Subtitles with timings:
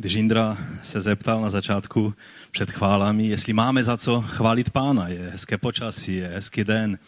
[0.00, 2.14] když Indra se zeptal na začátku
[2.50, 6.98] před chválami, jestli máme za co chválit pána, je hezké počasí, je hezký den.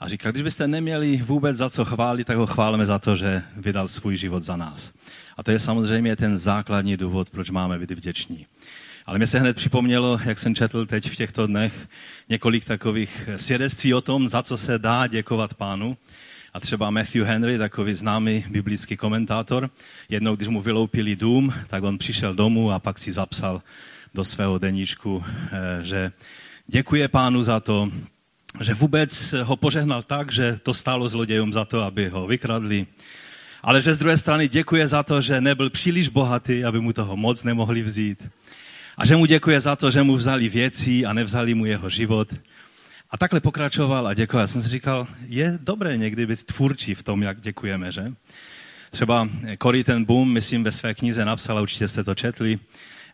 [0.00, 3.42] A říká, když byste neměli vůbec za co chválit, tak ho chválíme za to, že
[3.56, 4.92] vydal svůj život za nás.
[5.36, 8.46] A to je samozřejmě ten základní důvod, proč máme být vděční.
[9.06, 11.88] Ale mě se hned připomnělo, jak jsem četl teď v těchto dnech,
[12.28, 15.96] několik takových svědectví o tom, za co se dá děkovat pánu.
[16.54, 19.70] A třeba Matthew Henry, takový známý biblický komentátor,
[20.08, 23.62] jednou, když mu vyloupili dům, tak on přišel domů a pak si zapsal
[24.14, 26.12] do svého deníčku, eh, že
[26.66, 27.90] děkuje pánu za to,
[28.60, 32.86] že vůbec ho požehnal tak, že to stálo zlodějům za to, aby ho vykradli.
[33.62, 37.16] Ale že z druhé strany děkuje za to, že nebyl příliš bohatý, aby mu toho
[37.16, 38.28] moc nemohli vzít.
[38.96, 42.28] A že mu děkuje za to, že mu vzali věci a nevzali mu jeho život.
[43.12, 44.42] A takhle pokračoval a děkoval.
[44.42, 48.12] Já jsem si říkal, je dobré někdy být tvůrčí v tom, jak děkujeme, že?
[48.90, 49.28] Třeba
[49.62, 52.58] Cory ten Boom, myslím, ve své knize napsal, a určitě jste to četli,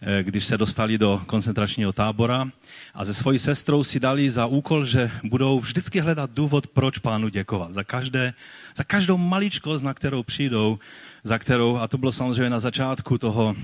[0.03, 2.48] eh, když se dostali do koncentračního tábora
[2.95, 7.28] a se svojí sestrou si dali za úkol, že budou vždycky hledat důvod, proč pánu
[7.28, 7.73] děkovat.
[7.73, 8.34] Za, každé,
[8.77, 10.78] za každou maličkost, na kterou přijdou,
[11.25, 13.56] za kterou, a to bylo samozřejmě na začátku toho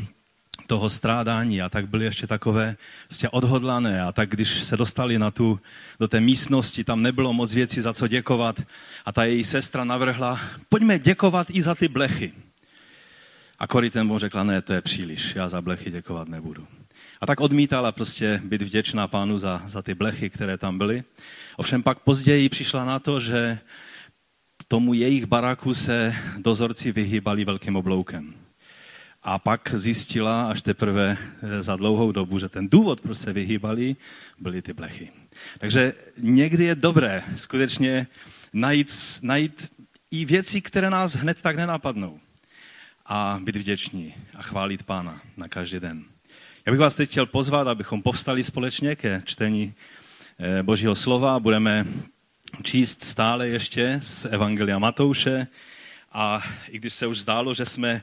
[0.67, 2.77] toho strádání a tak byly ještě takové
[3.09, 5.61] vlastně odhodlané a tak když se dostali na tu,
[6.01, 8.63] do té místnosti, tam nebylo moc věcí za co děkovat
[9.05, 12.33] a ta její sestra navrhla, pojďme děkovat i za ty blechy.
[13.59, 16.67] A Cory ten mu řekla, ne, to je příliš, já za blechy děkovat nebudu.
[17.21, 21.05] A tak odmítala prostě být vděčná pánu za, za ty blechy, které tam byly.
[21.57, 23.59] Ovšem pak později přišla na to, že
[24.69, 28.35] tomu jejich baraku se dozorci vyhýbali velkým obloukem.
[29.25, 33.97] A pak zjistila až teprve eh, za dlouhou dobu, že ten důvod, proč se vyhýbali,
[34.39, 35.11] byly ty blechy.
[35.59, 38.07] Takže někdy je dobré skutečně
[38.53, 39.73] najít, najít
[40.11, 42.21] i věci, které nás hned tak nenapadnou.
[43.07, 46.05] A být vděční a chválit Pána na každý den.
[46.67, 49.75] Já bych vás teď chtěl pozvat, abychom povstali společně ke čtení
[50.39, 51.41] eh, Božího slova.
[51.41, 51.87] Budeme
[52.63, 55.47] číst stále ještě z Evangelia Matouše.
[56.13, 58.03] A i když se už zdálo, že jsme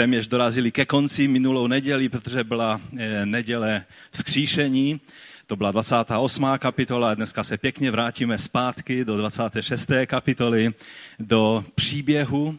[0.00, 5.00] téměř dorazili ke konci minulou neděli, protože byla eh, neděle vzkříšení.
[5.46, 6.46] To byla 28.
[6.58, 9.90] kapitola a dneska se pěkně vrátíme zpátky do 26.
[10.06, 10.72] kapitoly,
[11.18, 12.58] do příběhu,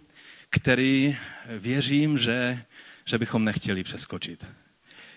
[0.49, 1.17] který
[1.49, 2.63] věřím, že,
[3.05, 4.45] že bychom nechtěli přeskočit.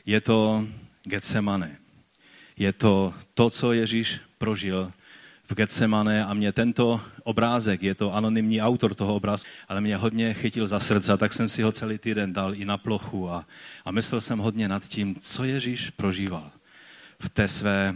[0.06, 0.66] Je to
[1.02, 1.76] Getsemane.
[2.56, 4.92] Je to to, co Ježíš prožil
[5.44, 10.34] v Getsemane a mě tento obrázek, je to anonymní autor toho obrázku, ale mě hodně
[10.34, 13.46] chytil za srdce, tak jsem si ho celý týden dal i na plochu a,
[13.84, 16.50] a myslel jsem hodně nad tím, co Ježíš prožíval
[17.18, 17.94] v té své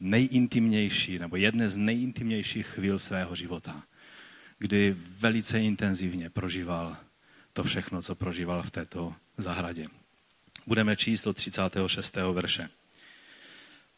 [0.00, 3.82] nejintimnější, nebo jedné z nejintimnějších chvíl svého života,
[4.58, 6.96] kdy velice intenzivně prožíval
[7.52, 9.86] to všechno, co prožíval v této zahradě.
[10.66, 12.16] Budeme číst od 36.
[12.32, 12.68] verše.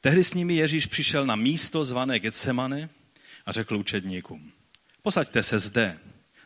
[0.05, 2.89] Tehdy s nimi Ježíš přišel na místo zvané Getsemane
[3.47, 4.53] a řekl učedníkům,
[5.03, 5.99] posaďte se zde,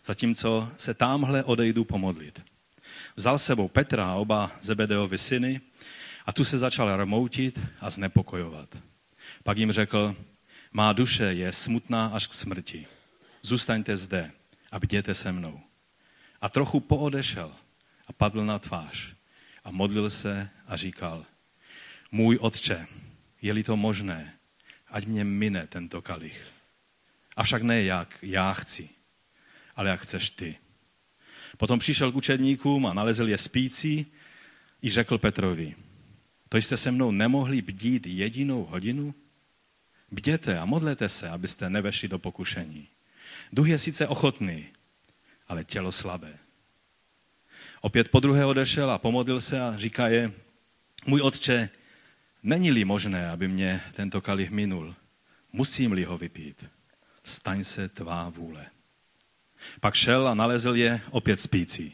[0.04, 2.42] zatímco se tamhle odejdu pomodlit.
[3.16, 5.60] Vzal sebou Petra a oba Zebedeovi syny
[6.26, 8.78] a tu se začal rmoutit a znepokojovat.
[9.42, 10.16] Pak jim řekl,
[10.72, 12.86] má duše je smutná až k smrti.
[13.42, 14.30] Zůstaňte zde
[14.70, 15.60] a bděte se mnou.
[16.40, 17.52] A trochu poodešel
[18.06, 19.14] a padl na tvář
[19.64, 21.24] a modlil se a říkal,
[22.12, 22.86] můj otče,
[23.42, 24.34] je-li to možné,
[24.88, 26.46] ať mě mine tento kalich.
[27.36, 28.88] Avšak ne jak já chci,
[29.76, 30.56] ale jak chceš ty.
[31.56, 34.06] Potom přišel k učedníkům a nalezl je spící
[34.82, 35.74] i řekl Petrovi,
[36.48, 39.14] to jste se mnou nemohli bdít jedinou hodinu?
[40.10, 42.88] Bděte a modlete se, abyste nevešli do pokušení.
[43.52, 44.66] Duch je sice ochotný,
[45.48, 46.38] ale tělo slabé.
[47.80, 50.32] Opět po druhé odešel a pomodlil se a říká je,
[51.06, 51.70] můj otče,
[52.42, 54.94] Není-li možné, aby mě tento kalich minul,
[55.52, 56.64] musím-li ho vypít,
[57.24, 58.66] staň se tvá vůle.
[59.80, 61.92] Pak šel a nalezl je opět spící,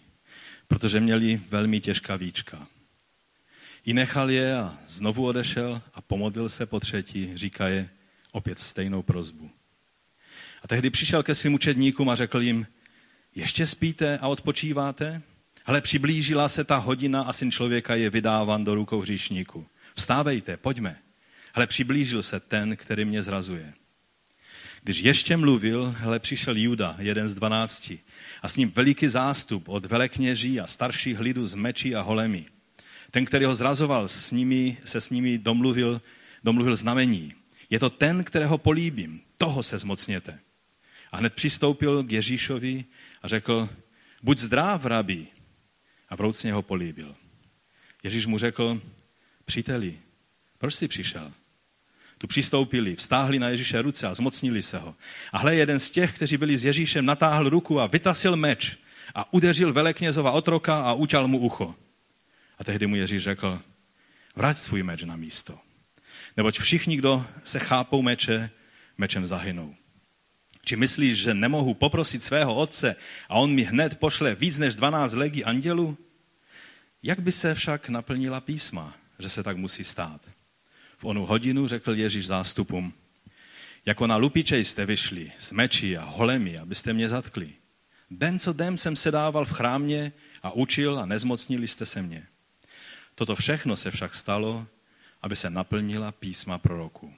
[0.69, 2.67] protože měli velmi těžká víčka.
[3.85, 7.89] I nechal je a znovu odešel a pomodlil se po třetí, říká je
[8.33, 9.51] opět stejnou prozbu.
[10.63, 12.67] A tehdy přišel ke svým učedníkům a řekl jim,
[13.35, 15.23] ještě spíte a odpočíváte?
[15.67, 19.67] Ale přiblížila se ta hodina a syn člověka je vydáván do rukou hříšníku.
[19.95, 20.99] Vstávejte, pojďme.
[21.55, 23.73] Ale přiblížil se ten, který mě zrazuje.
[24.83, 27.99] Když ještě mluvil, hele, přišel Juda, jeden z dvanácti,
[28.43, 32.47] a s ním veliký zástup od velekněží a starších lidů z meči a holemi.
[33.11, 36.03] Ten, který ho zrazoval, s nimi, se s nimi domluvil,
[36.45, 37.33] domluvil znamení.
[37.71, 40.39] Je to ten, kterého políbím, toho se zmocněte.
[41.13, 42.85] A hned přistoupil k Ježíšovi
[43.23, 43.69] a řekl,
[44.23, 45.27] buď zdrav, rabí.
[46.09, 47.15] A vroucně ho políbil.
[48.03, 48.81] Ježíš mu řekl,
[49.45, 49.99] příteli,
[50.59, 51.33] proč jsi přišel?
[52.19, 54.95] Tu přistoupili, vstáhli na Ježíše ruce a zmocnili se ho.
[55.33, 58.77] A hle, jeden z těch, kteří byli s Ježíšem, natáhl ruku a vytasil meč
[59.15, 61.75] a udeřil veleknězova otroka a utěl mu ucho.
[62.59, 63.61] A tehdy mu Ježíš řekl,
[64.37, 65.59] vrať svůj meč na místo.
[66.37, 68.51] Neboť všichni, kdo se chápou meče,
[68.99, 69.75] mečem zahynou.
[70.65, 72.97] Či myslíš, že nemohu poprosit svého otce
[73.29, 75.99] a on mi hned pošle víc než 12 legí andělů?
[77.03, 80.21] Jak by se však naplnila písma, že se tak musí stát?
[80.97, 82.93] V onu hodinu řekl Ježíš zástupům,
[83.87, 87.53] jako na lupiče jste vyšli s meči a holemi, abyste mě zatkli.
[88.11, 90.13] Den co den jsem se dával v chrámě
[90.43, 92.27] a učil a nezmocnili jste se mě.
[93.15, 94.67] Toto všechno se však stalo,
[95.23, 97.15] aby se naplnila písma proroku.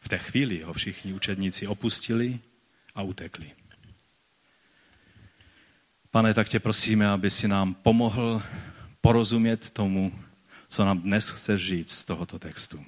[0.00, 2.40] V té chvíli ho všichni učedníci opustili
[2.94, 3.50] a utekli.
[6.10, 8.42] Pane, tak tě prosíme, aby si nám pomohl
[9.00, 10.12] porozumět tomu,
[10.72, 12.84] co nám dnes chceš říct z tohoto textu.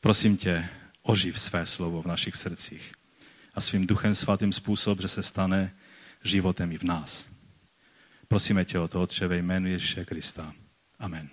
[0.00, 0.68] Prosím tě,
[1.02, 2.92] oživ své slovo v našich srdcích
[3.54, 5.74] a svým duchem svatým způsob, že se stane
[6.24, 7.28] životem i v nás.
[8.28, 10.52] Prosíme tě o to, Otče, ve jménu Ježíše Krista.
[10.98, 11.30] Amen.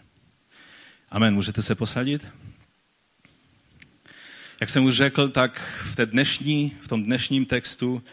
[1.10, 1.34] Amen.
[1.34, 2.28] Můžete se posadit?
[4.60, 5.62] Jak jsem už řekl, tak
[5.92, 8.04] v, té dnešní, v tom dnešním textu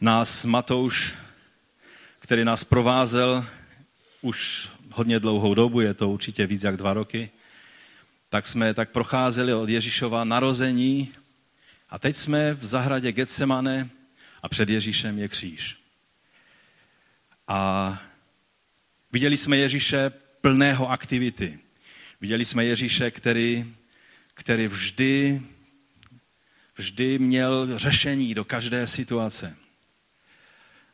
[0.00, 1.14] nás Matouš,
[2.18, 3.46] který nás provázel
[4.20, 7.30] už hodně dlouhou dobu, je to určitě víc jak dva roky,
[8.28, 11.12] tak jsme tak procházeli od Ježíšova narození
[11.90, 13.90] a teď jsme v zahradě Getsemane
[14.42, 15.76] a před Ježíšem je kříž.
[17.48, 18.02] A
[19.12, 20.10] viděli jsme Ježíše
[20.40, 21.58] plného aktivity.
[22.20, 23.74] Viděli jsme Ježíše, který,
[24.34, 25.42] který vždy,
[26.76, 29.56] vždy měl řešení do každé situace.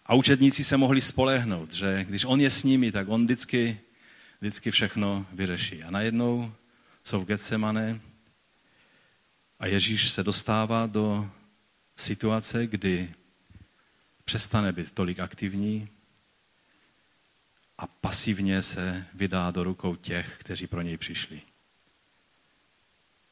[0.06, 3.80] A učedníci se mohli spolehnout, že když on je s nimi, tak on vždycky,
[4.40, 5.82] vždycky všechno vyřeší.
[5.82, 6.52] A najednou
[7.04, 8.00] jsou v Getsemane
[9.58, 11.30] a Ježíš se dostává do
[11.96, 13.12] situace, kdy
[14.24, 15.88] přestane být tolik aktivní
[17.78, 21.42] a pasivně se vydá do rukou těch, kteří pro něj přišli.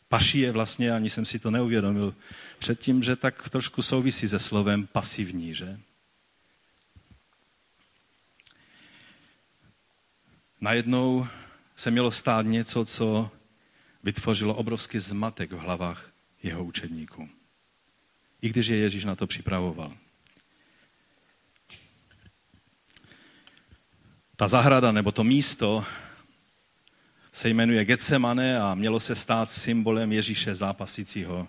[0.08, 2.14] Paší je vlastně, ani jsem si to neuvědomil
[2.58, 5.80] předtím, že tak trošku souvisí se slovem pasivní, že?
[10.60, 11.26] Najednou
[11.76, 13.30] se mělo stát něco, co
[14.02, 16.12] vytvořilo obrovský zmatek v hlavách
[16.42, 17.28] jeho učedníků.
[18.42, 19.96] I když je Ježíš na to připravoval.
[24.36, 25.84] Ta zahrada nebo to místo
[27.32, 31.48] se jmenuje Getsemane a mělo se stát symbolem Ježíše zápasícího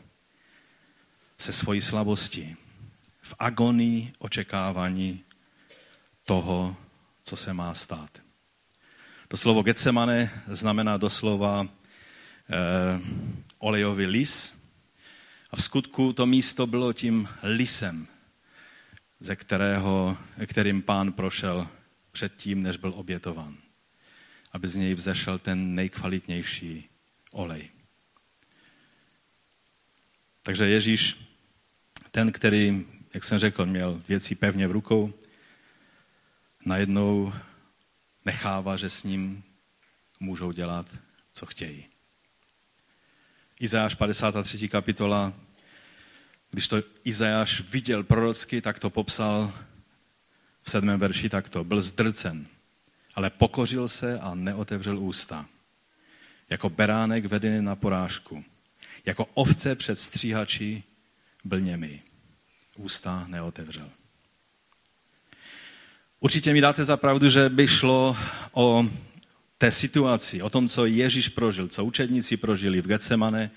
[1.37, 2.55] se svojí slabostí.
[3.21, 5.23] V agonii očekávání
[6.23, 6.75] toho,
[7.23, 8.28] co se má stát.
[9.29, 12.99] To slovo Getsemane znamená doslova eh,
[13.61, 14.57] olejový lis.
[15.51, 18.07] A v skutku to místo bylo tím lisem,
[19.19, 21.67] ze kterého, kterým pán prošel
[22.11, 23.57] předtím, než byl obětován.
[24.51, 26.89] Aby z něj vzešel ten nejkvalitnější
[27.31, 27.69] olej.
[30.41, 31.17] Takže Ježíš,
[32.11, 35.13] ten, který, jak jsem řekl, měl věci pevně v rukou,
[36.65, 37.33] najednou
[38.25, 39.43] nechává, že s ním
[40.19, 40.85] můžou dělat,
[41.33, 41.85] co chtějí.
[43.59, 44.69] Izajáš 53.
[44.69, 45.33] kapitola,
[46.51, 49.53] když to Izajáš viděl prorocky, tak to popsal
[50.61, 51.63] v sedmém verši takto.
[51.63, 52.47] Byl zdrcen,
[53.15, 55.45] ale pokořil se a neotevřel ústa.
[56.49, 58.43] Jako beránek vedený na porážku.
[59.05, 60.83] Jako ovce před stříhači
[61.43, 62.01] byl němý.
[62.77, 63.89] Ústa neotevřel.
[66.21, 68.17] Určitě mi dáte za pravdu, že by šlo
[68.51, 68.85] o
[69.57, 73.51] té situaci, o tom, co Ježíš prožil, co učedníci prožili v Getsemane,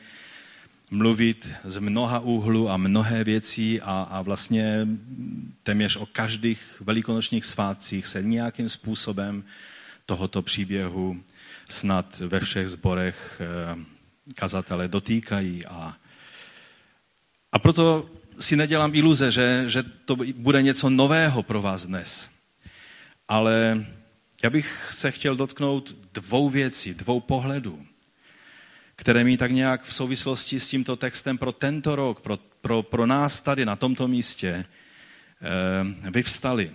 [0.91, 4.87] mluvit z mnoha úhlů a mnohé věcí a, a vlastně
[5.63, 9.45] téměř o každých velikonočních svátcích se nějakým způsobem
[10.07, 11.21] tohoto příběhu
[11.69, 13.79] snad ve všech zborech eh,
[14.35, 15.67] kazatele dotýkají.
[15.67, 15.97] A,
[17.53, 22.32] a proto si nedělám iluze, že, že to bude něco nového pro vás dnes.
[23.29, 23.87] Ale
[24.43, 27.87] já bych se chtěl dotknout dvou věcí, dvou pohledů,
[28.97, 33.07] které mi tak nějak v souvislosti s tímto textem pro tento rok, pro, pro, pro
[33.07, 34.65] nás tady na tomto místě
[36.05, 36.71] eh, vyvstaly.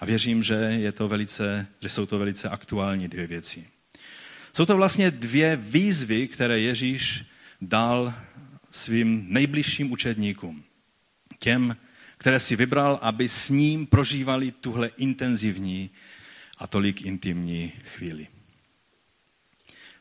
[0.00, 3.66] A věřím, že, je to velice, že jsou to velice aktuální dvě věci.
[4.52, 7.24] Jsou to vlastně dvě výzvy, které Ježíš
[7.60, 8.14] dal
[8.70, 10.64] svým nejbližším učedníkům.
[11.38, 11.76] Těm,
[12.18, 15.90] které si vybral, aby s ním prožívali tuhle intenzivní
[16.58, 18.28] a tolik intimní chvíli.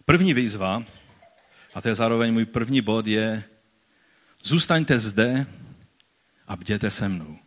[0.06, 0.84] První výzva,
[1.74, 3.44] a to je zároveň můj první bod, je
[4.44, 5.46] zůstaňte zde
[6.48, 7.38] a bděte se mnou.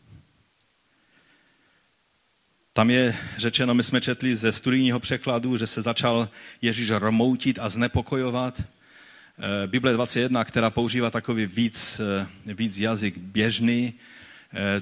[2.72, 6.28] Tam je řečeno, my jsme četli ze studijního překladu, že se začal
[6.62, 8.62] Ježíš romoutit a znepokojovat.
[8.62, 13.94] Eh, Bible 21, která používá takový víc, eh, víc jazyk běžný,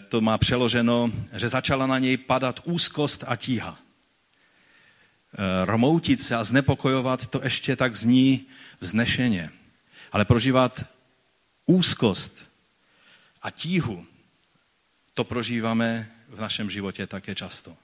[0.08, 3.78] to má přeloženo, že začala na něj padat úzkost a tíha.
[5.64, 8.46] Romoutit se a znepokojovat, to ještě tak zní
[8.80, 9.50] vznešeně.
[10.12, 10.84] Ale prožívat
[11.66, 12.46] úzkost
[13.42, 14.06] a tíhu,
[15.14, 17.76] to prožíváme v našem životě také často.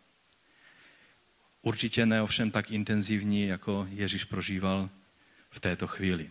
[1.62, 4.90] Určitě ne ovšem tak intenzivní, jako Ježíš prožíval
[5.50, 6.30] v této chvíli.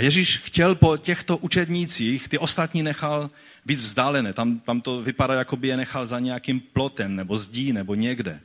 [0.00, 3.30] A Ježíš chtěl po těchto učednících, ty ostatní nechal
[3.66, 4.32] víc vzdálené.
[4.32, 8.40] Tam, tam to vypadá, jako by je nechal za nějakým plotem nebo zdí nebo někde.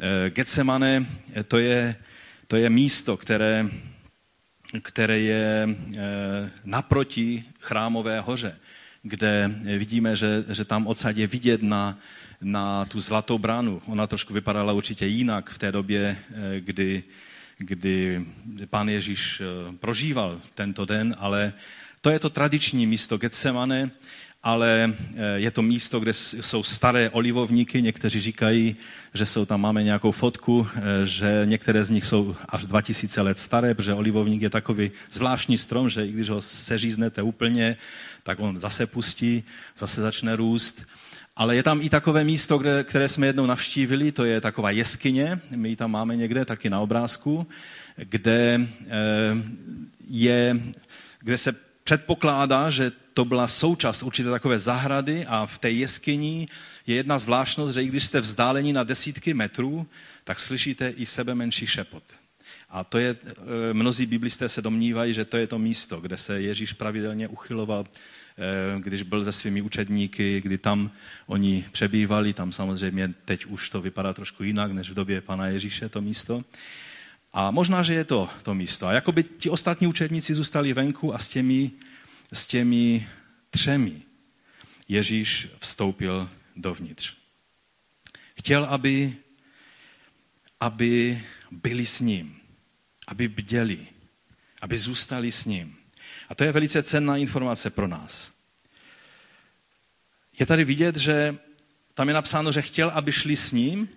[0.00, 1.96] Eh, Getsemane eh, to je,
[2.46, 3.68] to je místo, které,
[4.82, 8.56] které je eh, naproti chrámové hoře,
[9.02, 11.98] kde vidíme, že, že tam odsaď je vidět na,
[12.40, 13.82] na tu zlatou bránu.
[13.86, 16.16] Ona trošku vypadala určitě jinak v té době,
[16.60, 17.04] kdy,
[17.58, 18.26] kdy
[18.70, 21.52] pán Ježíš eh, prožíval tento den, ale
[22.00, 23.90] to je to tradiční místo Getsemane,
[24.42, 27.82] ale eh, je to místo, kde jsou staré olivovníky.
[27.82, 28.76] Někteří říkají,
[29.14, 30.66] že jsou tam, máme nějakou fotku,
[31.04, 35.88] že některé z nich jsou až 2000 let staré, protože olivovník je takový zvláštní strom,
[35.88, 37.76] že i když ho seříznete úplně,
[38.22, 39.44] tak on zase pustí,
[39.76, 40.86] zase začne růst.
[41.38, 45.40] Ale je tam i takové místo, kde, které jsme jednou navštívili, to je taková jeskyně,
[45.56, 47.46] my ji tam máme někde taky na obrázku,
[47.96, 48.96] kde, eh,
[50.08, 50.60] je,
[51.18, 51.54] kde se
[51.84, 56.48] předpokládá, že to byla součást určité takové zahrady a v té jeskyni
[56.86, 59.86] je jedna zvláštnost, že i když jste vzdáleni na desítky metrů,
[60.24, 62.02] tak slyšíte i sebe menší šepot.
[62.70, 63.34] A to je, eh,
[63.74, 67.84] mnozí biblisté se domnívají, že to je to místo, kde se Ježíš pravidelně uchyloval
[68.78, 70.90] když byl se svými učedníky, kdy tam
[71.26, 75.88] oni přebývali, tam samozřejmě teď už to vypadá trošku jinak, než v době pana Ježíše
[75.88, 76.44] to místo.
[77.32, 78.86] A možná, že je to to místo.
[78.86, 81.70] A jako by ti ostatní učedníci zůstali venku a s těmi,
[82.32, 83.08] s těmi
[83.50, 84.02] třemi
[84.88, 87.14] Ježíš vstoupil dovnitř.
[88.38, 89.16] Chtěl, aby,
[90.60, 92.36] aby byli s ním,
[93.06, 93.86] aby bděli,
[94.60, 95.77] aby zůstali s ním.
[96.28, 98.32] A to je velice cenná informace pro nás.
[100.38, 101.36] Je tady vidět, že
[101.94, 103.88] tam je napsáno, že chtěl, aby šli s ním,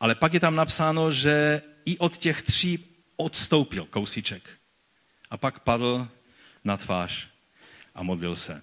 [0.00, 4.50] ale pak je tam napsáno, že i od těch tří odstoupil kousíček.
[5.30, 6.08] A pak padl
[6.64, 7.28] na tvář
[7.94, 8.62] a modlil se.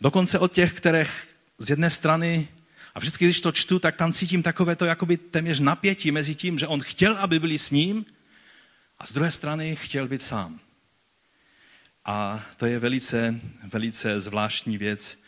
[0.00, 2.48] Dokonce od těch, kterých z jedné strany,
[2.94, 6.58] a vždycky, když to čtu, tak tam cítím takové to jakoby téměř napětí mezi tím,
[6.58, 8.06] že on chtěl, aby byli s ním,
[8.98, 10.60] a z druhé strany chtěl být sám.
[12.04, 15.18] A to je velice, velice zvláštní věc,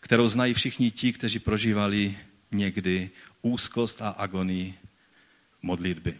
[0.00, 2.18] kterou znají všichni ti, kteří prožívali
[2.52, 3.10] někdy
[3.42, 4.74] úzkost a agonii
[5.62, 6.18] modlitby.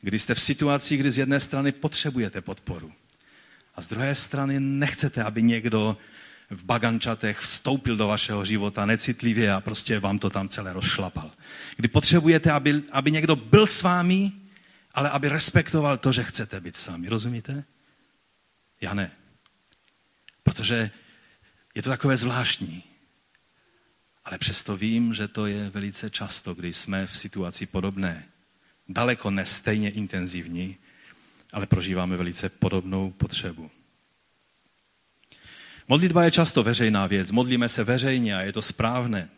[0.00, 2.92] Kdy jste v situaci, kdy z jedné strany potřebujete podporu
[3.74, 5.96] a z druhé strany nechcete, aby někdo
[6.50, 11.30] v bagančatech vstoupil do vašeho života necitlivě a prostě vám to tam celé rozšlapal.
[11.76, 14.32] Kdy potřebujete, aby, aby někdo byl s vámi,
[14.94, 17.08] ale aby respektoval to, že chcete být sami.
[17.08, 17.64] Rozumíte?
[18.80, 19.10] Já ne.
[20.42, 20.90] Protože
[21.74, 22.84] je to takové zvláštní.
[24.24, 28.28] Ale přesto vím, že to je velice často, když jsme v situaci podobné.
[28.88, 30.76] Daleko ne stejně intenzivní,
[31.52, 33.70] ale prožíváme velice podobnou potřebu.
[35.88, 37.32] Modlitba je často veřejná věc.
[37.32, 39.28] Modlíme se veřejně a je to správné.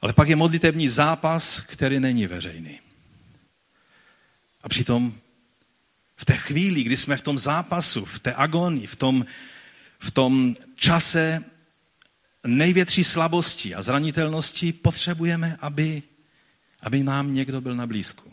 [0.00, 2.80] Ale pak je modlitební zápas, který není veřejný.
[4.62, 5.20] A přitom
[6.18, 9.26] v té chvíli, kdy jsme v tom zápasu, v té agonii, v tom,
[9.98, 11.44] v tom čase
[12.46, 16.02] největší slabosti a zranitelnosti, potřebujeme, aby,
[16.80, 18.32] aby nám někdo byl na blízku.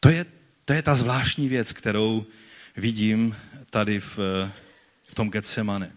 [0.00, 0.26] To je,
[0.64, 2.26] to je ta zvláštní věc, kterou
[2.76, 3.36] vidím
[3.70, 4.18] tady v,
[5.08, 5.92] v tom Getsemane.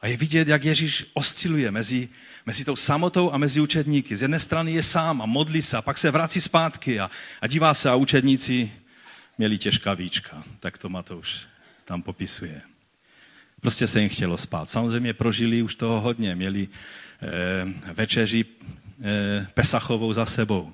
[0.00, 2.08] A je vidět, jak Ježíš osciluje mezi,
[2.46, 4.16] mezi tou samotou a mezi učedníky.
[4.16, 7.46] Z jedné strany je sám a modlí se a pak se vrací zpátky a, a
[7.46, 8.72] dívá se a učedníci
[9.38, 10.44] měli těžká víčka.
[10.60, 11.36] Tak to Matouš
[11.84, 12.62] tam popisuje.
[13.60, 14.68] Prostě se jim chtělo spát.
[14.68, 16.34] Samozřejmě prožili už toho hodně.
[16.34, 20.72] Měli e, večeři e, Pesachovou za sebou.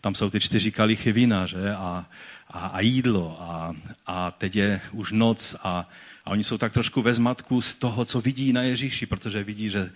[0.00, 1.74] Tam jsou ty čtyři kalichy vína, že?
[1.74, 2.06] A,
[2.48, 3.36] a, a jídlo.
[3.40, 3.74] A,
[4.06, 5.88] a teď je už noc a,
[6.24, 9.70] a oni jsou tak trošku ve zmatku z toho, co vidí na Ježíši, protože vidí,
[9.70, 9.90] že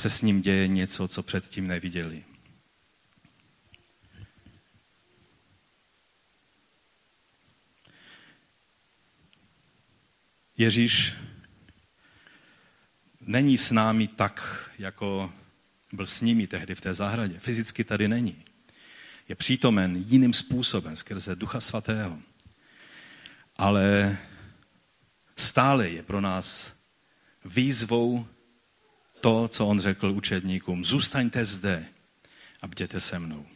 [0.00, 2.24] se s ním děje něco, co předtím neviděli.
[10.56, 11.14] Ježíš
[13.20, 15.32] není s námi tak, jako
[15.92, 17.38] byl s nimi tehdy v té zahradě.
[17.38, 18.44] Fyzicky tady není.
[19.28, 22.18] Je přítomen jiným způsobem, skrze Ducha Svatého.
[23.56, 24.18] Ale
[25.36, 26.74] stále je pro nás
[27.44, 28.26] výzvou
[29.20, 30.84] to, co on řekl učedníkům.
[30.84, 31.84] Zůstaňte zde
[32.62, 33.46] a bděte se mnou.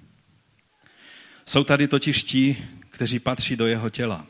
[1.45, 4.27] Jsou tady totiž ti, kteří patří do jeho těla,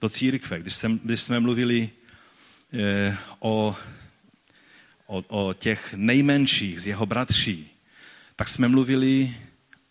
[0.00, 0.60] do církve.
[0.60, 1.90] Když, jsem, když jsme mluvili
[2.72, 3.76] eh, o,
[5.06, 7.70] o, o těch nejmenších z jeho bratří,
[8.36, 9.34] tak jsme mluvili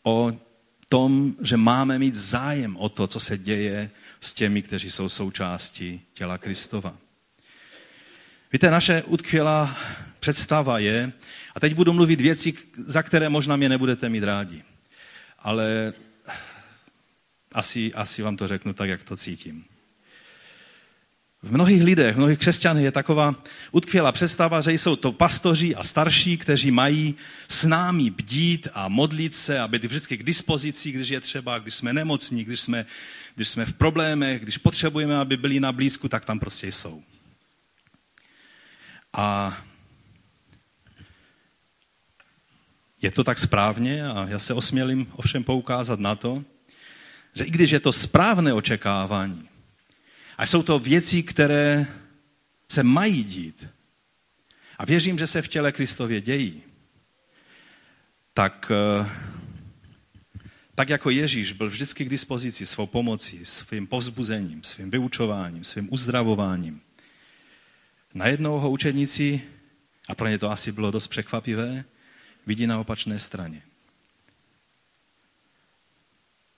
[0.04, 0.32] o
[0.90, 3.90] tom, že máme mít zájem o to, co se děje
[4.22, 6.98] s těmi, kteří jsou součástí těla Kristova.
[8.54, 9.78] Víte, naše utkvělá
[10.20, 11.12] představa je,
[11.56, 14.64] a teď budu mluvit věci, za které možná mě nebudete mít rádi,
[15.40, 15.94] ale
[17.54, 19.66] asi, asi vám to řeknu tak, jak to cítím.
[21.44, 23.36] V mnohých lidech, v mnohých křesťanech je taková
[23.72, 27.16] utkvělá představa, že jsou to pastoři a starší, kteří mají
[27.48, 31.76] s námi bdít a modlit se a být vždycky k dispozici, když je třeba, když
[31.76, 32.86] jsme nemocní, když jsme,
[33.36, 37.04] když jsme v problémech, když potřebujeme, aby byli na blízku, tak tam prostě jsou.
[39.14, 39.58] A
[43.02, 46.44] je to tak správně a já se osmělím ovšem poukázat na to,
[47.34, 49.50] že i když je to správné očekávání,
[50.38, 51.88] a jsou to věci, které
[52.72, 53.68] se mají dít,
[54.78, 56.64] a věřím, že se v těle Kristově dějí,
[58.34, 59.10] tak, eh,
[60.76, 66.82] tak jako Ježíš byl vždycky k dispozici svou pomocí, svým povzbuzením, svým vyučováním, svým uzdravováním.
[68.14, 69.42] Najednou ho učedníci,
[70.08, 71.86] a pro ně to asi bylo dost překvapivé,
[72.50, 73.62] vidí na opačné straně.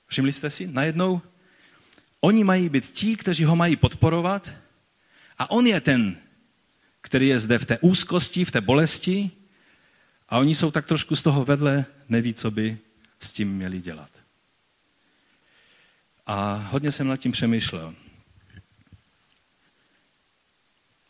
[0.08, 0.68] Všimli jste si?
[0.68, 1.22] Najednou
[2.22, 4.52] oni mají být ti, kteří ho mají podporovat
[5.38, 6.18] a on je ten,
[7.02, 9.32] který je zde v té úzkosti, v té bolesti
[10.30, 12.78] a oni jsou tak trošku z toho vedle, neví, co by
[13.20, 14.10] s tím měli dělat.
[16.26, 17.96] A hodně jsem nad tím přemýšlel.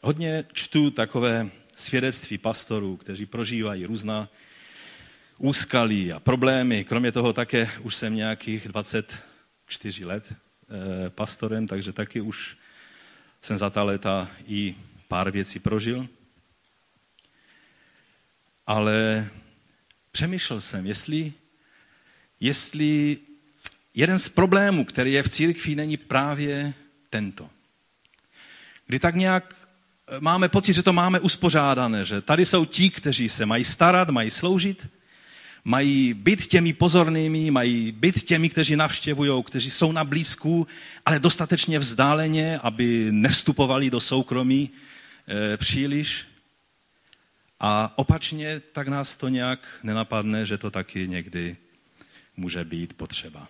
[0.01, 4.29] Hodně čtu takové svědectví pastorů, kteří prožívají různá
[5.41, 6.83] úskalí a problémy.
[6.83, 12.57] Kromě toho také už jsem nějakých 24 let eh, pastorem, takže taky už
[13.41, 14.75] jsem za ta léta i
[15.07, 16.07] pár věcí prožil.
[18.67, 19.29] Ale
[20.11, 21.33] přemýšlel jsem, jestli,
[22.39, 23.17] jestli
[23.93, 26.73] jeden z problémů, který je v církvi, není právě
[27.09, 27.49] tento.
[28.85, 29.55] Kdy tak nějak
[30.07, 34.09] eh, máme pocit, že to máme uspořádané, že tady jsou ti, kteří se mají starat,
[34.09, 34.87] mají sloužit,
[35.63, 40.67] mají být těmi pozornými, mají být těmi, kteří navštěvují, kteří jsou na blízku,
[41.05, 44.69] ale dostatečně vzdáleně, aby nevstupovali do soukromí
[45.27, 46.25] e, příliš.
[47.59, 51.57] A opačně tak nás to nějak nenapadne, že to taky někdy
[52.37, 53.47] může být potřeba.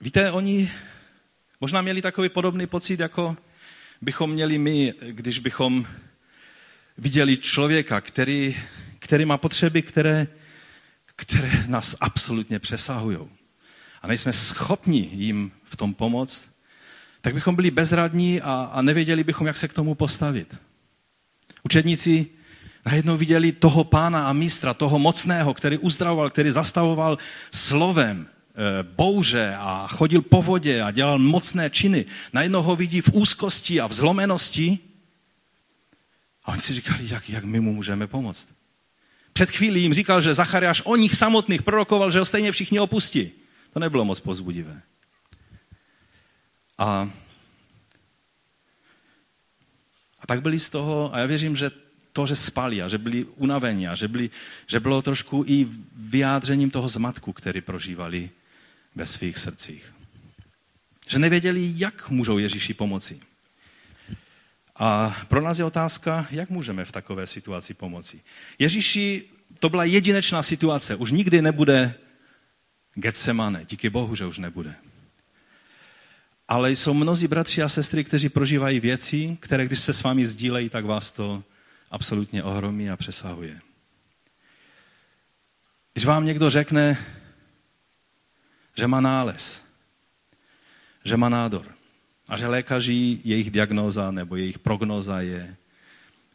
[0.00, 0.70] Víte, oni
[1.60, 3.36] možná měli takový podobný pocit, jako
[4.00, 5.86] bychom měli my, když bychom
[6.98, 8.56] viděli člověka, který,
[8.98, 10.26] který má potřeby, které,
[11.16, 13.18] které nás absolutně přesahují.
[14.02, 16.50] A nejsme schopni jim v tom pomoct,
[17.20, 20.56] tak bychom byli bezradní a, a nevěděli bychom, jak se k tomu postavit.
[21.62, 22.26] Učedníci
[22.86, 27.18] najednou viděli toho pána a mistra, toho mocného, který uzdravoval, který zastavoval
[27.54, 32.04] slovem e, bouře a chodil po vodě a dělal mocné činy.
[32.32, 34.78] Najednou ho vidí v úzkosti a v zlomenosti
[36.44, 38.54] a oni si říkali, jak, jak my mu můžeme pomoct.
[39.32, 43.30] Před chvílí jim říkal, že Zachariáš o nich samotných prorokoval, že ho stejně všichni opustí.
[43.72, 44.82] To nebylo moc pozbudivé.
[46.78, 47.10] A,
[50.20, 51.70] a tak byli z toho, a já věřím, že
[52.12, 54.30] to, že spali a že byli unavení a že, byli,
[54.66, 58.30] že bylo trošku i vyjádřením toho zmatku, který prožívali
[58.94, 59.94] ve svých srdcích.
[61.08, 63.20] Že nevěděli, jak můžou Ježíši pomoci.
[64.84, 68.20] A pro nás je otázka, jak můžeme v takové situaci pomoci.
[68.58, 69.24] Ježíši,
[69.58, 70.96] to byla jedinečná situace.
[70.96, 71.94] Už nikdy nebude
[72.94, 73.64] Getsemane.
[73.64, 74.74] Díky Bohu, že už nebude.
[76.48, 80.68] Ale jsou mnozí bratři a sestry, kteří prožívají věci, které když se s vámi sdílejí,
[80.68, 81.44] tak vás to
[81.90, 83.60] absolutně ohromí a přesahuje.
[85.92, 87.06] Když vám někdo řekne,
[88.78, 89.64] že má nález,
[91.04, 91.81] že má nádor,
[92.28, 95.56] a že lékaři, jejich diagnóza nebo jejich prognóza je,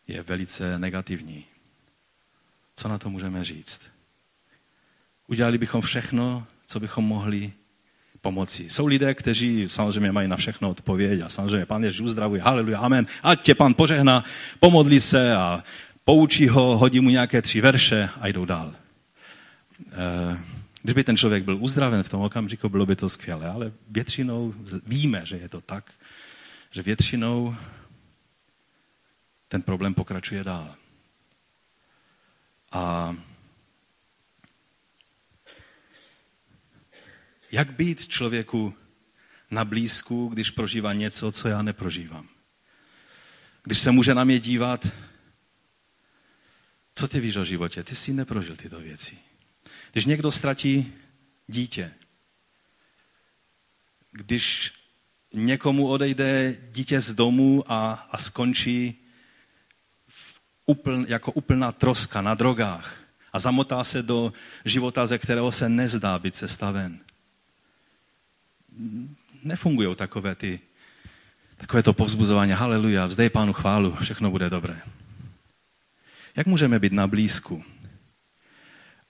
[0.08, 1.46] je velice negativní.
[2.76, 3.82] Co na to můžeme říct?
[5.28, 7.52] Udělali bychom všechno, co bychom mohli,
[8.22, 8.70] pomoci.
[8.70, 13.08] Jsou lidé, kteří samozřejmě mají na všechno odpověď a samozřejmě Pán Ježíš uzdravuje, haleluja, amen,
[13.24, 14.24] ať tě Pán požehná,
[14.60, 15.64] pomodlí se a
[16.06, 18.74] poučí ho, hodí mu nějaké tři verše a jdou dál.
[19.92, 20.40] Eh,
[20.82, 24.54] když by ten člověk byl uzdraven v tom okamžiku, bylo by to skvělé, ale většinou
[24.86, 25.94] víme, že je to tak,
[26.72, 27.56] že většinou
[29.48, 30.76] ten problém pokračuje dál.
[32.72, 33.16] A
[37.52, 38.74] jak být člověku
[39.52, 42.30] na blízku, když prožívá něco, co já neprožívám?
[43.64, 44.88] Když se může na mě dívat,
[46.96, 47.84] co ty víš o životě?
[47.84, 49.27] Ty jsi neprožil tyto věci.
[49.98, 50.94] Když někdo ztratí
[51.48, 51.94] dítě,
[54.12, 54.74] když
[55.34, 58.96] někomu odejde dítě z domu a, a skončí
[60.66, 63.02] úpln, jako úplná troska na drogách
[63.34, 64.34] a zamotá se do
[64.66, 67.00] života, ze kterého se nezdá být sestaven.
[69.44, 70.60] Nefungují takové ty,
[71.58, 74.82] takové to povzbuzování, haleluja, vzdej pánu chválu, všechno bude dobré.
[76.36, 77.64] Jak můžeme být na blízku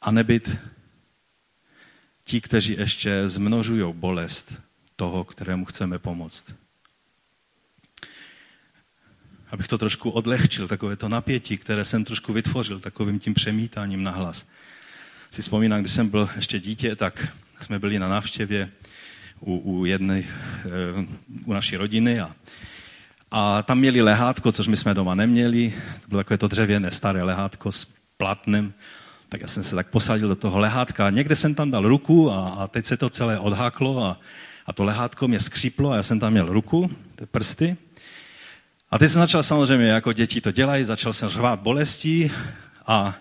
[0.02, 0.77] a nebyt
[2.28, 4.54] ti, kteří ještě zmnožují bolest
[4.96, 6.54] toho, kterému chceme pomoct?
[9.52, 14.12] Abych to trošku odlehčil, takové to napětí, které jsem trošku vytvořil takovým tím přemítáním na
[14.12, 14.46] hlas.
[15.32, 17.28] Si vzpomínám, když jsem byl ještě dítě, tak
[17.60, 18.72] jsme byli na návštěvě
[19.40, 21.08] u, u jedné, eh,
[21.46, 22.36] u naší rodiny a
[23.32, 25.74] a tam měli lehátko, což my jsme doma neměli.
[26.02, 27.88] To bylo takové to dřevěné staré lehátko s
[28.18, 28.74] platnem.
[29.30, 31.10] Tak já jsem se tak posadil do toho lehátka.
[31.10, 34.20] Někde jsem tam dal ruku a, a teď se to celé odháklo a,
[34.66, 36.92] a to lehátko mě skříplo a já jsem tam měl ruku,
[37.32, 37.78] prsty.
[38.92, 42.32] A teď jsem začal samozřejmě, jako děti to dělají, začal jsem řvát bolestí
[42.86, 43.16] a,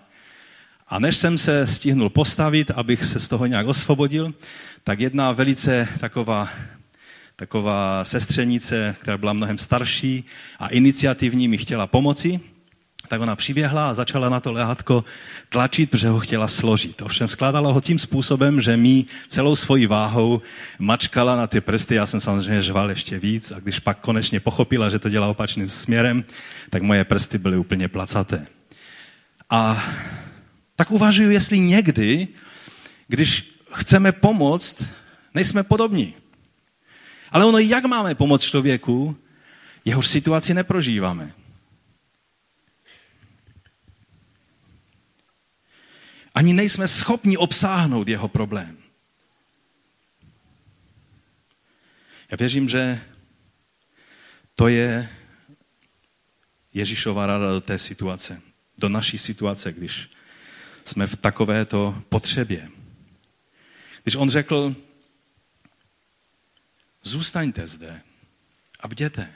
[0.87, 4.33] a než jsem se stihnul postavit, abych se z toho nějak osvobodil,
[4.83, 6.49] tak jedna velice taková
[7.39, 10.23] taková sestřenice, která byla mnohem starší
[10.59, 12.39] a iniciativní mi chtěla pomoci,
[13.07, 15.03] tak ona přiběhla a začala na to lehátko
[15.49, 17.01] tlačit, protože ho chtěla složit.
[17.01, 20.41] Ovšem skládala ho tím způsobem, že mi celou svojí váhou
[20.79, 21.95] mačkala na ty prsty.
[21.95, 25.69] Já jsem samozřejmě žval ještě víc a když pak konečně pochopila, že to dělá opačným
[25.69, 26.23] směrem,
[26.69, 28.47] tak moje prsty byly úplně placaté.
[29.49, 29.83] A
[30.75, 32.27] tak uvažuji, jestli někdy,
[33.07, 34.83] když chceme pomoct,
[35.33, 36.13] nejsme podobní.
[37.31, 39.15] Ale ono, jak máme pomoct člověku,
[39.85, 41.31] jehož situaci neprožíváme?
[46.37, 48.77] Ani nejsme schopni obsáhnout jeho problém.
[52.31, 53.01] Já věřím, že
[54.55, 55.09] to je
[56.73, 58.41] Ježíšova rada do té situace,
[58.77, 60.09] do naší situace, když
[60.85, 62.69] jsme v takovéto potřebě.
[64.03, 64.75] Když on řekl,
[67.03, 68.01] Zůstaňte zde
[68.79, 69.33] a bděte.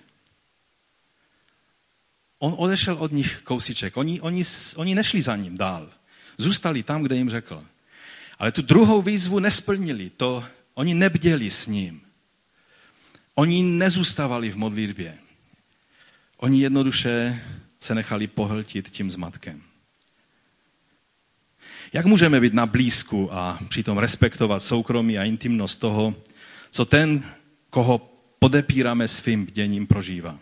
[2.40, 3.98] On odešel od nich kousíček.
[3.98, 4.44] Oni, oni,
[4.76, 6.01] oni nešli za ním dál.
[6.42, 7.64] Zůstali tam, kde jim řekl.
[8.40, 10.10] Ale tu druhou výzvu nesplnili.
[10.10, 12.02] To, oni nebděli s ním.
[13.36, 15.18] Oni nezůstávali v modlitbě.
[16.38, 17.44] Oni jednoduše
[17.80, 19.62] se nechali pohltit tím zmatkem.
[21.94, 26.16] Jak můžeme být na blízku a přitom respektovat soukromí a intimnost toho,
[26.70, 27.24] co ten,
[27.70, 27.98] koho
[28.40, 30.40] podepíráme svým bděním, prožívá.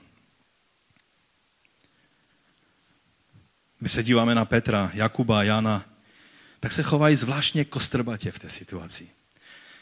[3.79, 5.88] Když se díváme na Petra, Jakuba Jana,
[6.59, 9.09] tak se chovají zvláštně kostrbatě v té situaci.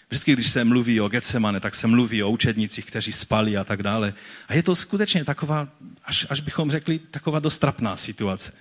[0.09, 3.83] Vždycky, když se mluví o Getsemane, tak se mluví o učednicích, kteří spali a tak
[3.83, 4.13] dále.
[4.47, 5.67] A je to skutečně taková,
[6.03, 8.53] až, až bychom řekli, taková dostrapná situace.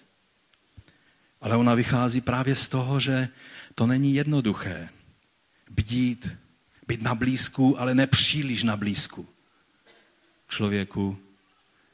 [1.41, 3.29] Ale ona vychází právě z toho, že
[3.75, 4.89] to není jednoduché
[5.71, 6.29] bdít
[6.87, 9.29] být na blízku, ale ne příliš na blízku.
[10.49, 11.19] Člověku,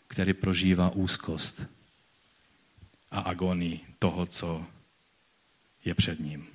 [0.09, 1.63] který prožívá úzkost
[3.11, 4.67] a agonii toho, co
[5.85, 6.47] je před ním.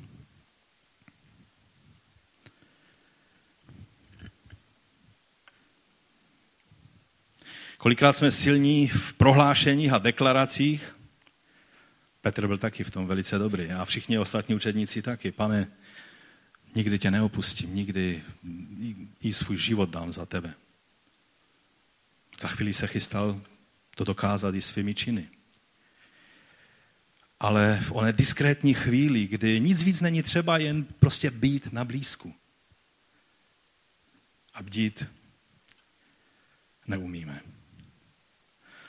[7.78, 10.98] Kolikrát jsme silní v prohlášeních a deklaracích.
[12.22, 15.32] Petr byl taky v tom velice dobrý a všichni ostatní učedníci taky.
[15.32, 15.72] Pane,
[16.78, 18.24] Nikdy tě neopustím, nikdy
[19.22, 20.54] i svůj život dám za tebe.
[22.40, 23.42] Za chvíli se chystal
[23.96, 25.30] to dokázat i svými činy.
[27.40, 32.34] Ale v oné diskrétní chvíli, kdy nic víc není třeba, jen prostě být na blízku.
[34.54, 35.06] A bdít
[36.88, 37.42] neumíme.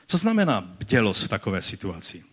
[0.06, 2.24] Co znamená bdělost v takové situaci?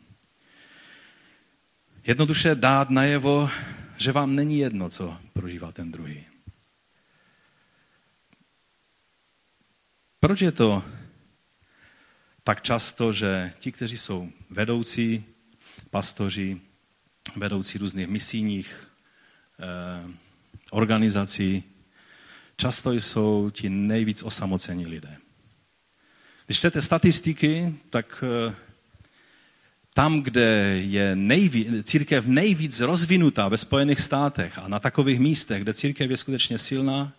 [2.04, 3.50] Jednoduše dát najevo
[3.98, 6.26] že vám není jedno, co prožívá ten druhý.
[10.20, 10.84] Proč je to
[12.44, 15.26] tak často, že ti, kteří jsou vedoucí,
[15.96, 16.58] pastoři,
[17.36, 18.88] vedoucí různých misijních
[19.60, 20.12] eh,
[20.72, 21.64] organizací,
[22.58, 25.18] často jsou ti nejvíc osamocení lidé.
[26.46, 28.56] Když čtete statistiky, tak eh,
[29.94, 35.74] tam, kde je nejví, církev nejvíc rozvinutá ve Spojených státech a na takových místech, kde
[35.74, 37.14] církev je skutečně silná,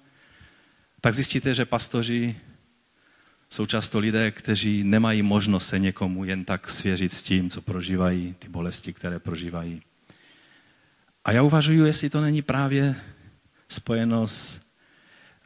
[1.00, 2.36] tak zjistíte, že pastoři
[3.50, 8.34] jsou často lidé, kteří nemají možnost se někomu jen tak svěřit s tím, co prožívají,
[8.38, 9.82] ty bolesti, které prožívají.
[11.24, 12.94] A já uvažuji, jestli to není právě
[13.68, 14.60] spojeno s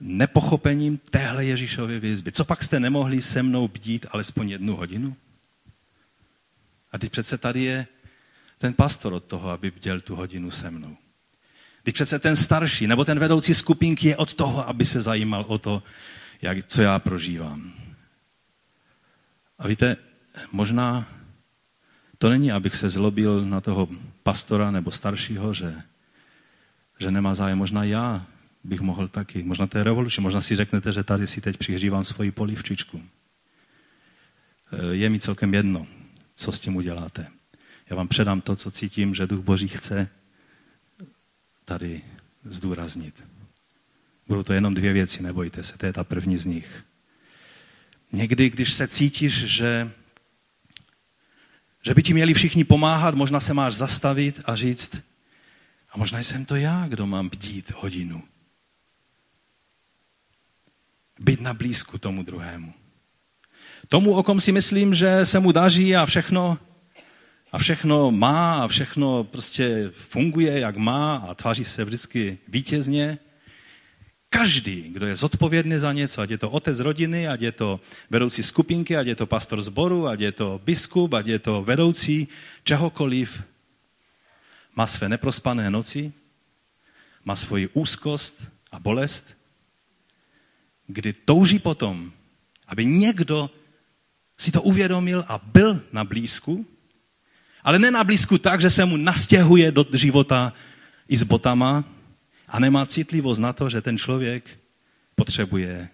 [0.01, 2.33] nepochopením téhle Ježíšovy výzvy.
[2.33, 5.17] Co pak jste nemohli se mnou bdít alespoň jednu hodinu?
[6.93, 7.87] A teď přece tady je
[8.59, 10.97] ten pastor od toho, aby bděl tu hodinu se mnou.
[11.83, 15.59] Teď přece ten starší nebo ten vedoucí skupinky je od toho, aby se zajímal o
[15.59, 15.83] to,
[16.43, 17.80] jak, co já prožívám.
[19.61, 19.97] A víte,
[20.53, 21.09] možná
[22.19, 23.89] to není, abych se zlobil na toho
[24.23, 25.83] pastora nebo staršího, že,
[26.99, 27.59] že nemá zájem.
[27.59, 28.27] Možná já
[28.65, 29.43] bych mohl taky.
[29.43, 30.21] Možná to je revoluce.
[30.21, 33.03] Možná si řeknete, že tady si teď přihřívám svoji polivčičku.
[34.91, 35.87] Je mi celkem jedno,
[36.35, 37.27] co s tím uděláte.
[37.91, 40.09] Já vám předám to, co cítím, že Duch Boží chce
[41.65, 42.03] tady
[42.45, 43.25] zdůraznit.
[44.29, 46.85] Budou to jenom dvě věci, nebojte se, to je ta první z nich.
[48.13, 49.91] Někdy, když se cítíš, že,
[51.83, 55.03] že by ti měli všichni pomáhat, možná se máš zastavit a říct,
[55.93, 58.23] a možná jsem to já, kdo mám bdít hodinu.
[61.19, 62.75] Být na blízku tomu druhému.
[63.89, 66.59] Tomu, o kom si myslím, že se mu daří a všechno,
[67.53, 73.19] a všechno má a všechno prostě funguje, jak má a tváří se vždycky vítězně,
[74.31, 77.69] Každý, kdo je zodpovědný za něco, ať je to otec rodiny, ať je to
[78.11, 82.29] vedoucí skupinky, ať je to pastor zboru, ať je to biskup, ať je to vedoucí
[82.63, 83.43] čehokoliv,
[84.77, 86.13] má své neprospané noci,
[87.25, 89.35] má svoji úzkost a bolest,
[90.87, 92.13] kdy touží potom,
[92.67, 93.51] aby někdo
[94.39, 96.67] si to uvědomil a byl na blízku,
[97.63, 100.53] ale ne na blízku tak, že se mu nastěhuje do života
[101.09, 101.85] i s botama,
[102.51, 104.59] a nemá citlivost na to, že ten člověk
[105.15, 105.89] potřebuje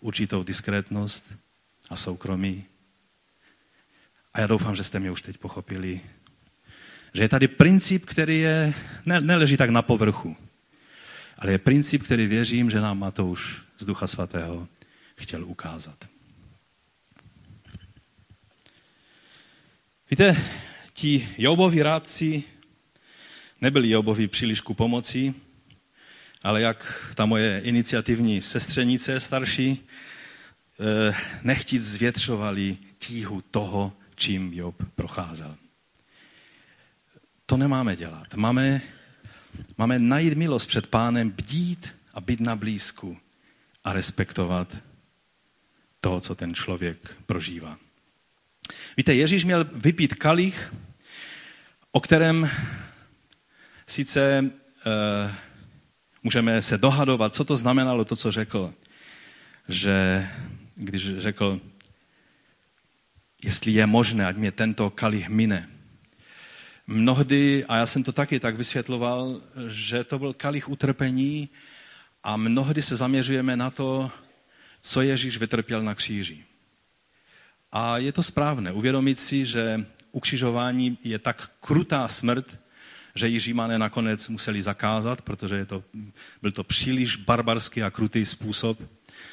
[0.00, 1.34] určitou diskrétnost
[1.90, 2.64] a soukromí.
[4.32, 6.00] A já doufám, že jste mě už teď pochopili,
[7.14, 8.74] že je tady princip, který je,
[9.06, 10.36] ne, neleží tak na povrchu,
[11.38, 14.68] ale je princip, který věřím, že nám Matouš z Ducha Svatého
[15.16, 16.08] chtěl ukázat.
[20.10, 20.36] Víte,
[20.92, 22.42] ti Jobovi rádci
[23.60, 25.34] nebyli Jobovi příliš ku pomoci,
[26.44, 29.86] ale jak ta moje iniciativní sestřenice starší,
[30.80, 35.56] eh, nechtít zvětřovali tíhu toho, čím Job procházel.
[37.46, 38.34] To nemáme dělat.
[38.34, 38.80] Máme,
[39.78, 43.18] máme najít milost před pánem, bdít a být na blízku
[43.84, 44.76] a respektovat
[46.00, 47.78] to, co ten člověk prožívá.
[48.96, 50.74] Víte, Ježíš měl vypít kalich,
[51.92, 52.50] o kterém
[53.86, 54.50] sice
[54.86, 55.34] eh,
[56.24, 58.74] Můžeme se dohadovat, co to znamenalo to, co řekl.
[59.68, 60.28] Že
[60.74, 61.60] když řekl,
[63.44, 65.68] jestli je možné, ať mě tento kalich mine.
[66.86, 71.48] Mnohdy, a já jsem to taky tak vysvětloval, že to byl kalich utrpení
[72.22, 74.10] a mnohdy se zaměřujeme na to,
[74.80, 76.44] co Ježíš vytrpěl na kříži.
[77.72, 82.58] A je to správné uvědomit si, že ukřižování je tak krutá smrt,
[83.14, 85.84] že ji Římané nakonec museli zakázat, protože je to,
[86.42, 88.78] byl to příliš barbarský a krutý způsob.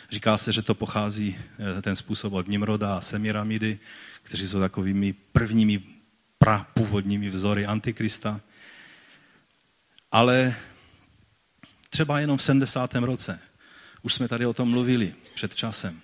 [0.10, 1.38] Říká se, že to pochází
[1.78, 3.80] eh, ten způsob od Nimroda a Semiramidy,
[4.24, 5.82] kteří jsou takovými prvními
[6.38, 8.41] prapůvodními vzory Antikrista.
[10.12, 10.56] Ale
[11.89, 12.96] třeba jenom v 70.
[12.96, 13.39] roce,
[14.02, 16.02] už jsme tady o tom mluvili před časem,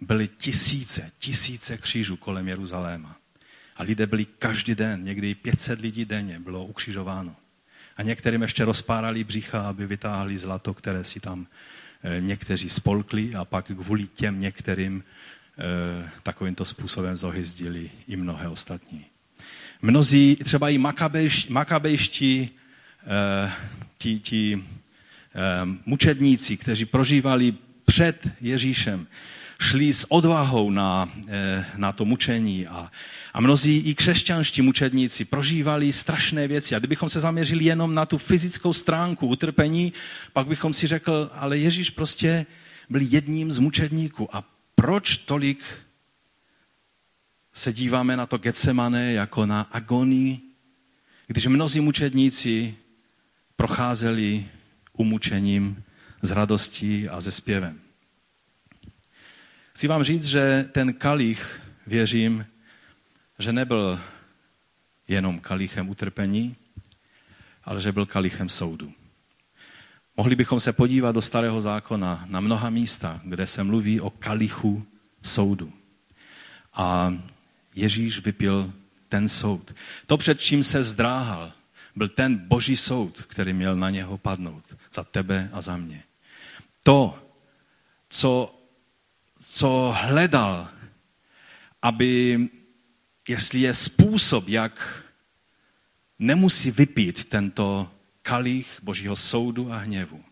[0.00, 3.16] byly tisíce, tisíce křížů kolem Jeruzaléma.
[3.78, 7.36] A lidé byli každý den, někdy 500 lidí denně bylo ukřižováno.
[7.96, 11.46] A některým ještě rozpárali břicha, aby vytáhli zlato, které si tam
[12.02, 19.04] eh, někteří spolkli a pak kvůli těm některým eh, takovýmto způsobem zohyzdili i mnohé ostatní.
[19.82, 22.50] Mnozí, třeba i makabejš, makabejští,
[23.02, 23.52] eh,
[23.98, 24.64] ti, ti
[25.86, 29.06] mučedníci, kteří prožívali před Ježíšem,
[29.60, 31.12] šli s odvahou na,
[31.76, 32.90] na to mučení a
[33.32, 36.74] a mnozí i křesťanští mučedníci prožívali strašné věci.
[36.74, 39.92] A kdybychom se zaměřili jenom na tu fyzickou stránku utrpení,
[40.32, 42.46] pak bychom si řekl, ale Ježíš prostě
[42.90, 44.36] byl jedním z mučedníků.
[44.36, 45.64] A proč tolik
[47.52, 50.40] se díváme na to Getsemane jako na agonii,
[51.26, 52.74] když mnozí mučedníci
[53.56, 54.46] procházeli
[54.92, 55.82] umučením
[56.22, 57.80] s radostí a se zpěvem.
[59.72, 62.46] Chci vám říct, že ten kalich, věřím,
[63.38, 64.00] že nebyl
[65.08, 66.56] jenom kalichem utrpení,
[67.64, 68.92] ale že byl kalichem soudu.
[70.16, 74.86] Mohli bychom se podívat do starého zákona na mnoha místa, kde se mluví o kalichu
[75.22, 75.72] soudu.
[76.74, 77.14] A
[77.74, 78.72] Ježíš vypil
[79.08, 79.74] ten soud.
[80.06, 81.52] To, před čím se zdráhal,
[81.96, 84.76] byl ten boží soud, který měl na něho padnout.
[84.92, 86.02] Za tebe a za mě.
[86.82, 87.18] To,
[88.08, 88.54] co,
[89.38, 90.68] co hledal,
[91.82, 92.38] aby,
[93.28, 95.04] jestli je způsob, jak
[96.18, 97.90] nemusí vypít tento
[98.22, 100.24] kalich božího soudu a hněvu.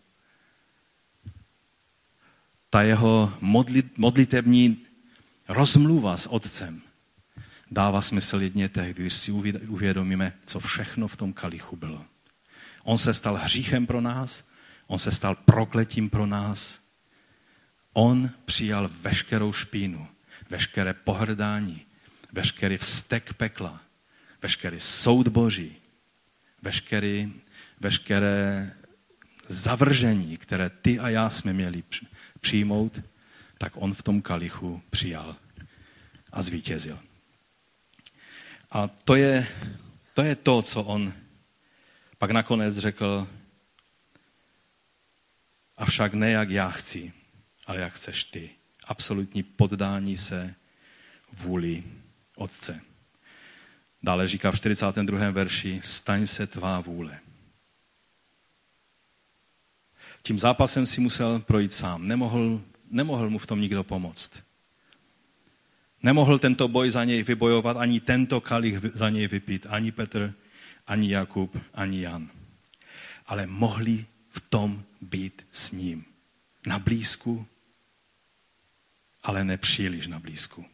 [2.69, 4.85] Ta jeho modlit, modlitební
[5.47, 6.81] rozmluva s otcem
[7.71, 9.31] dává smysl jedně tehdy, když si
[9.67, 12.05] uvědomíme, co všechno v tom kalichu bylo.
[12.83, 14.47] On se stal hříchem pro nás,
[14.87, 16.79] on se stal prokletím pro nás.
[17.93, 20.07] On přijal veškerou špínu,
[20.49, 21.86] veškeré pohrdání,
[22.37, 23.81] veškerý vztek pekla,
[24.41, 25.75] veškerý soud Boží,
[26.61, 27.33] veškerý,
[27.79, 28.73] veškeré
[29.47, 31.83] zavržení, které ty a já jsme měli
[32.39, 33.01] přijmout,
[33.57, 35.35] tak on v tom kalichu přijal
[36.31, 36.99] a zvítězil.
[38.71, 39.47] A to je,
[40.13, 41.13] to je to, co on
[42.17, 43.27] pak nakonec řekl,
[45.77, 47.13] avšak ne jak já chci,
[47.65, 48.49] ale jak chceš ty.
[48.85, 50.55] Absolutní poddání se
[51.33, 51.83] vůli
[52.37, 52.81] Otce.
[54.03, 55.31] Dále říká v 42.
[55.31, 57.19] verši, staň se tvá vůle.
[60.21, 62.07] Tím zápasem si musel projít sám.
[62.07, 64.43] Nemohl, nemohl mu v tom nikdo pomoct.
[66.03, 70.33] Nemohl tento boj za něj vybojovat, ani tento kalich za něj vypít, ani Petr,
[70.87, 72.29] ani Jakub, ani Jan.
[73.25, 76.05] Ale mohli v tom být s ním.
[76.65, 77.47] Na blízku,
[79.23, 80.65] ale nepříliš na blízku.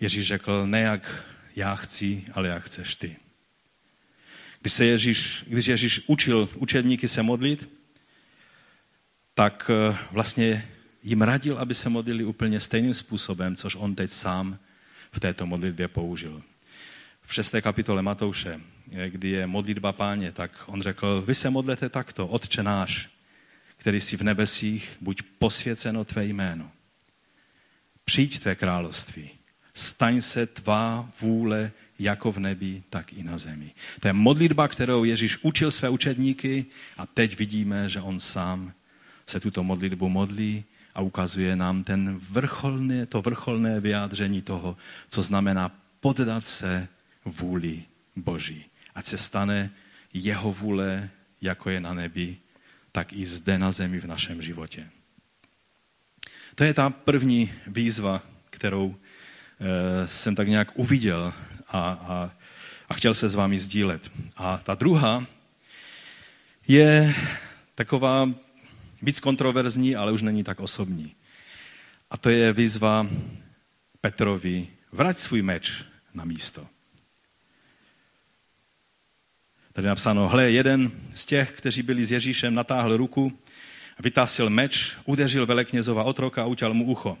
[0.00, 3.16] Ježíš řekl, ne jak já chci, ale jak chceš ty.
[4.60, 7.68] Když, se Ježíš, když Ježíš učil učedníky se modlit,
[9.34, 10.68] tak eh, vlastně
[11.02, 14.58] jim radil, aby se modlili úplně stejným způsobem, což on teď sám
[15.12, 16.42] v této modlitbě použil.
[17.22, 18.60] V šesté kapitole Matouše,
[18.92, 23.08] eh, kdy je modlitba páně, tak on řekl, vy se modlete takto, Otče náš,
[23.76, 26.70] který jsi v nebesích, buď posvěceno tvé jméno.
[28.04, 29.30] Přijď tvé království,
[29.74, 33.72] staň se tvá vůle jako v nebi, tak i na zemi.
[34.00, 38.72] To je modlitba, kterou Ježíš učil své učedníky a teď vidíme, že on sám
[39.26, 44.76] se tuto modlitbu modlí a ukazuje nám ten vrcholné, to vrcholné vyjádření toho,
[45.08, 46.88] co znamená poddat se
[47.24, 47.84] vůli
[48.16, 48.64] Boží.
[48.94, 49.70] Ať se stane
[50.12, 52.36] jeho vůle, jako je na nebi,
[52.92, 54.88] tak i zde na zemi v našem životě.
[56.54, 58.96] To je ta první výzva, kterou
[60.06, 61.32] jsem tak nějak uviděl
[61.68, 62.30] a, a,
[62.88, 64.10] a chtěl se s vámi sdílet.
[64.36, 65.26] A ta druhá
[66.68, 67.14] je
[67.74, 68.30] taková
[69.02, 71.14] víc kontroverzní, ale už není tak osobní.
[72.10, 73.06] A to je výzva
[74.00, 76.66] Petrovi, vrať svůj meč na místo.
[79.72, 83.38] Tady je napsáno, hle, jeden z těch, kteří byli s Ježíšem, natáhl ruku,
[83.98, 87.18] vytásil meč, udeřil veleknězova otroka a utěl mu ucho.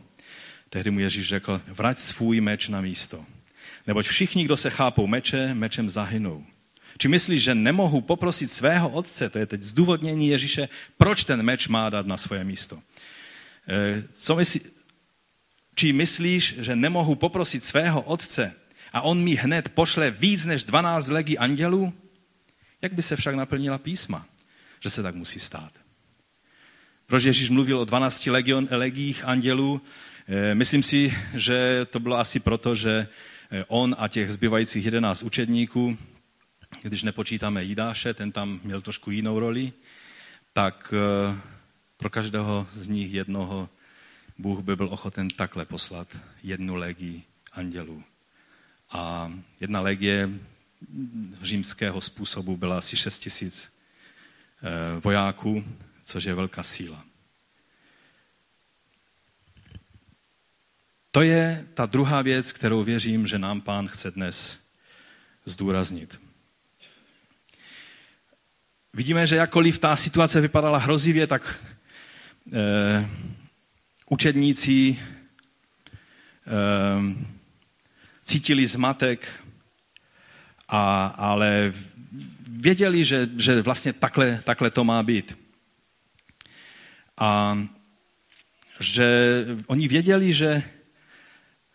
[0.70, 3.26] Tehdy mu Ježíš řekl, vrať svůj meč na místo.
[3.86, 6.44] Neboť všichni, kdo se chápou meče, mečem zahynou.
[6.98, 11.68] Či myslíš, že nemohu poprosit svého otce, to je teď zdůvodnění Ježíše, proč ten meč
[11.68, 12.82] má dát na svoje místo.
[13.68, 14.60] E, co myslí,
[15.74, 18.52] či myslíš, že nemohu poprosit svého otce
[18.92, 21.92] a on mi hned pošle víc než 12 legí andělů?
[22.82, 24.26] Jak by se však naplnila písma,
[24.80, 25.72] že se tak musí stát?
[27.06, 29.82] Proč Ježíš mluvil o 12 legion, legích andělů?
[30.28, 32.90] E, myslím si, že to bylo asi proto, že
[33.50, 35.98] e, on a těch zbývajících 11 učedníků
[36.82, 39.72] když nepočítáme Jidáše, ten tam měl trošku jinou roli,
[40.52, 41.40] tak eh,
[41.96, 43.68] pro každého z nich jednoho
[44.38, 48.02] Bůh by byl ochoten takhle poslat jednu legii andělů.
[48.90, 50.30] A jedna legie
[51.42, 53.72] římského způsobu byla asi 6 tisíc
[54.62, 55.64] eh, vojáků,
[56.04, 57.04] což je velká síla.
[61.10, 64.58] To je ta druhá věc, kterou věřím, že nám pán chce dnes
[65.44, 66.20] zdůraznit.
[68.92, 71.64] vidíme, že jakkoliv ta situace vypadala hrozivě, tak
[72.52, 73.08] eh,
[74.08, 74.98] učedníci
[76.46, 77.26] eh,
[78.22, 79.44] cítili zmatek,
[80.68, 81.72] a, ale
[82.48, 85.38] věděli, že, že vlastně takhle, takhle to má být.
[87.18, 87.58] A
[88.80, 90.62] že oni věděli, že,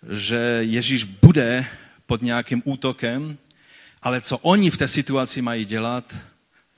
[0.10, 1.66] že Ježíš bude
[2.06, 3.38] pod nějakým útokem,
[4.02, 6.16] ale co oni v té situaci mají dělat,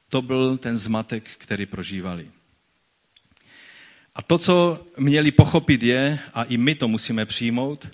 [0.09, 2.31] to byl ten zmatek, který prožívali.
[4.15, 7.89] A to, co měli pochopit, je, a i my to musíme přijmout,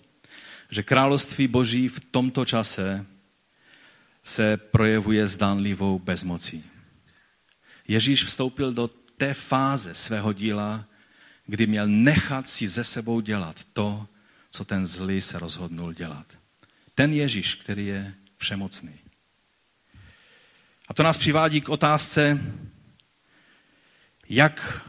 [0.69, 3.05] že království Boží v tomto čase
[4.23, 6.63] se projevuje zdánlivou bezmocí.
[7.87, 10.85] Ježíš vstoupil do té fáze svého díla,
[11.45, 14.07] kdy měl nechat si ze sebou dělat to,
[14.53, 16.25] co ten zlý se rozhodnul dělat.
[16.95, 18.99] Ten Ježíš, který je všemocný.
[20.87, 22.41] A to nás přivádí k otázce,
[24.29, 24.87] jak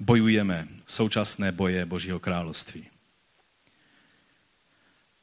[0.00, 2.86] bojujeme současné boje Božího království.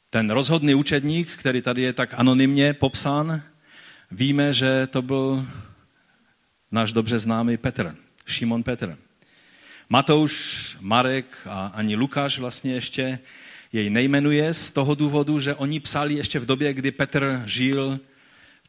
[0.10, 3.44] Ten rozhodný učedník, který tady je tak anonymně popsán,
[4.12, 5.48] víme, že to byl
[6.72, 7.96] náš dobře známý Petr,
[8.26, 8.98] Šimon Petr.
[9.90, 13.20] Matouš, Marek a ani Lukáš vlastně ještě
[13.74, 18.00] jej nejmenuje z toho důvodu, že oni psali ještě v době, kdy Petr žil,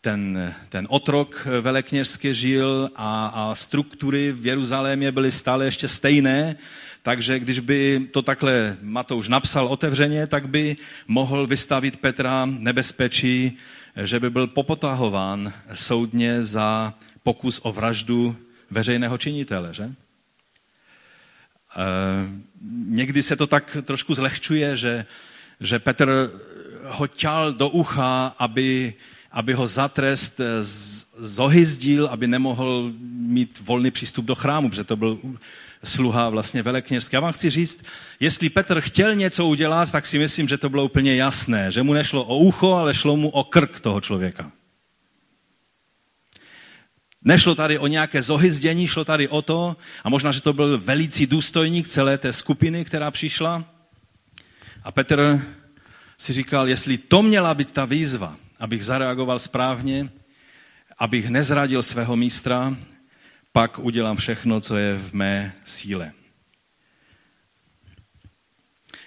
[0.01, 6.57] ten, ten otrok velekněžský žil a, a struktury v Jeruzalémě byly stále ještě stejné,
[7.03, 10.77] takže když by to takhle Matouš napsal otevřeně, tak by
[11.07, 13.59] mohl vystavit Petra nebezpečí,
[14.03, 18.37] že by byl popotahován soudně za pokus o vraždu
[18.71, 19.95] veřejného činitele, že?
[21.77, 22.29] Eh,
[22.89, 25.07] někdy se to tak trošku zlehčuje, že,
[25.61, 26.31] že Petr
[26.85, 28.95] ho ťal do ucha, aby,
[29.31, 30.41] aby ho za trest
[31.19, 35.19] zohyzdil, aby nemohl mít volný přístup do chrámu, protože to byl
[35.85, 37.17] sluha vlastně velekněžský.
[37.17, 37.85] Já vám chci říct,
[38.21, 41.93] jestli Petr chtěl něco udělat, tak si myslím, že to bylo úplně jasné, že mu
[41.93, 44.53] nešlo o ucho, ale šlo mu o krk toho člověka.
[47.25, 51.27] Nešlo tady o nějaké zohyzdění, šlo tady o to, a možná, že to byl velící
[51.27, 53.65] důstojník celé té skupiny, která přišla.
[54.85, 55.43] A Petr
[56.19, 60.11] si říkal, jestli to měla být ta výzva, abych zareagoval správně,
[60.99, 62.77] abych nezradil svého mistra,
[63.53, 66.13] pak udělám všechno, co je v mé síle.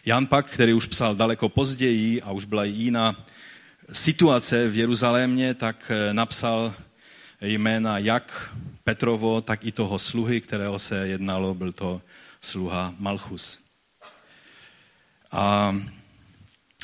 [0.06, 3.26] Jan pak, který už psal daleko později a už byla jiná
[3.92, 6.74] situace v Jeruzalémě, tak napsal
[7.46, 12.02] jména jak Petrovo, tak i toho sluhy, kterého se jednalo, byl to
[12.42, 13.60] sluha Malchus.
[15.32, 15.76] A,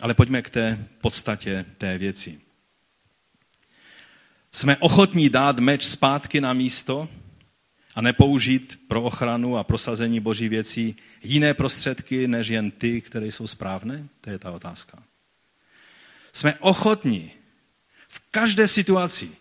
[0.01, 2.39] ale pojďme k té podstatě té věci.
[4.51, 7.09] Jsme ochotní dát meč zpátky na místo
[7.95, 13.47] a nepoužít pro ochranu a prosazení boží věcí jiné prostředky, než jen ty, které jsou
[13.47, 14.07] správné?
[14.21, 15.03] To je ta otázka.
[16.33, 17.31] Jsme ochotní
[18.07, 19.31] v každé situaci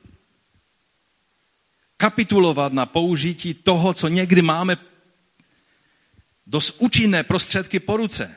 [2.00, 4.76] kapitulovat na použití toho, co někdy máme
[6.46, 8.36] dost účinné prostředky po ruce.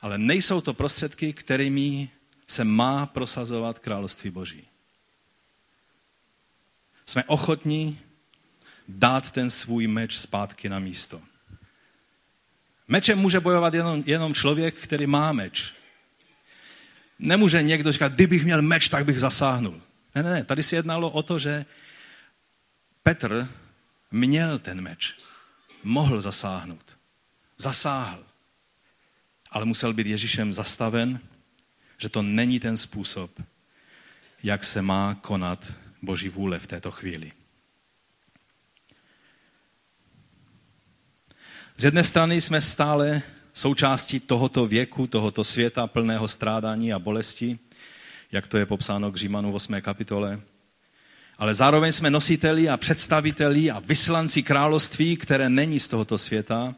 [0.00, 2.10] Ale nejsou to prostředky, kterými
[2.46, 4.64] se má prosazovat království Boží.
[7.06, 7.98] Jsme ochotní
[8.88, 11.20] dát ten svůj meč zpátky na místo.
[12.88, 15.74] Mečem může bojovat jenom, jenom člověk, který má meč.
[17.18, 19.82] Nemůže někdo říkat, kdybych měl meč, tak bych zasáhnul.
[20.14, 21.66] Ne, ne, ne, tady se jednalo o to, že
[23.10, 23.48] Petr
[24.10, 25.14] měl ten meč.
[25.82, 26.96] Mohl zasáhnout.
[27.56, 28.24] Zasáhl.
[29.50, 31.20] Ale musel být Ježíšem zastaven,
[31.98, 33.42] že to není ten způsob,
[34.42, 37.32] jak se má konat Boží vůle v této chvíli.
[41.76, 43.22] Z jedné strany jsme stále
[43.54, 47.58] součástí tohoto věku, tohoto světa plného strádání a bolesti,
[48.32, 49.80] jak to je popsáno k Římanu v 8.
[49.80, 50.40] kapitole
[51.40, 56.74] ale zároveň jsme nositeli a představiteli a vyslanci království, které není z tohoto světa,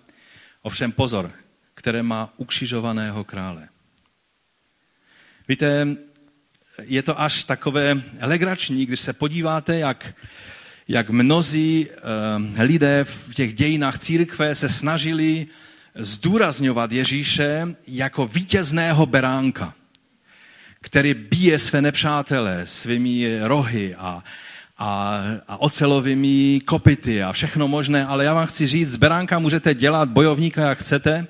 [0.63, 1.31] ovšem pozor,
[1.75, 3.69] které má ukřižovaného krále.
[5.49, 5.87] Víte,
[6.83, 10.15] je to až takové legrační, když se podíváte, jak,
[10.89, 15.47] jak mnozí uh, lidé v těch dějinách církve se snažili
[15.95, 19.75] zdůrazňovat Ježíše jako vítězného beránka,
[20.81, 24.25] který bije své nepřátele svými rohy a,
[24.79, 29.75] a, a ocelovými kopity a všechno možné, ale já vám chci říct, z beránka můžete
[29.75, 31.27] dělat bojovníka, jak chcete,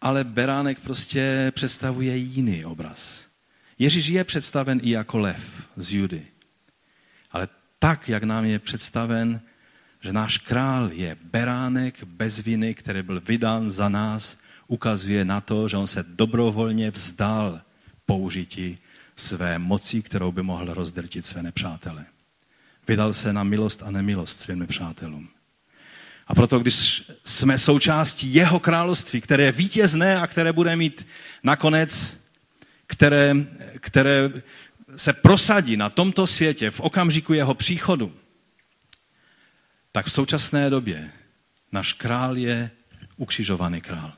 [0.00, 3.26] ale beránek prostě představuje jiný obraz.
[3.78, 6.26] Ježíš je představen i jako lev z Judy.
[7.30, 9.40] Ale tak, jak nám je představen,
[10.00, 15.68] že náš král je beránek bez viny, který byl vydán za nás, ukazuje na to,
[15.68, 17.60] že on se dobrovolně vzdal
[18.06, 18.78] použití
[19.16, 22.04] své moci, kterou by mohl rozdrtit své nepřátele.
[22.88, 25.28] Vydal se na milost a nemilost svým nepřátelům.
[26.26, 31.06] A proto, když jsme součástí jeho království, které je vítězné a které bude mít
[31.42, 32.18] nakonec,
[32.86, 33.34] které,
[33.80, 34.30] které
[34.96, 38.14] se prosadí na tomto světě v okamžiku jeho příchodu,
[39.92, 41.12] tak v současné době
[41.72, 42.70] náš král je
[43.16, 44.12] ukřižovaný král.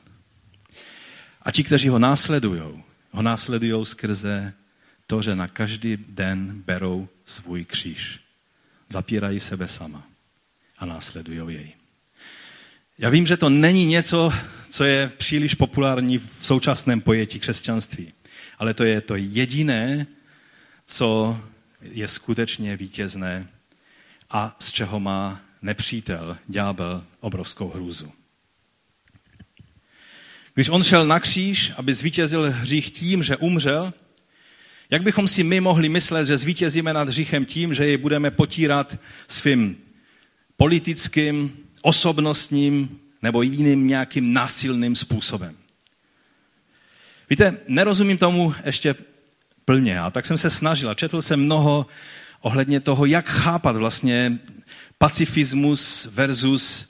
[1.42, 4.55] A ti, kteří ho následují, ho následují skrze
[5.11, 8.20] to, že na každý den berou svůj kříž.
[8.88, 10.06] Zapírají sebe sama
[10.78, 11.72] a následují jej.
[12.98, 14.32] Já vím, že to není něco,
[14.70, 18.12] co je příliš populární v současném pojetí křesťanství,
[18.59, 20.06] ale to je to jediné,
[20.84, 21.40] co
[21.82, 23.48] je skutečně vítězné
[24.30, 28.12] a z čeho má nepřítel, ďábel, obrovskou hrůzu.
[30.54, 33.92] Když on šel na kříž, aby zvítězil hřích tím, že umřel,
[34.91, 38.99] jak bychom si my mohli myslet, že zvítězíme nad hříchem tím, že jej budeme potírat
[39.28, 39.76] svým
[40.57, 45.57] politickým, osobnostním nebo jiným nějakým násilným způsobem?
[47.30, 48.95] Víte, nerozumím tomu ještě
[49.64, 50.01] plně.
[50.01, 51.86] A tak jsem se snažil a četl jsem mnoho
[52.41, 54.39] ohledně toho, jak chápat vlastně
[54.99, 56.88] pacifismus versus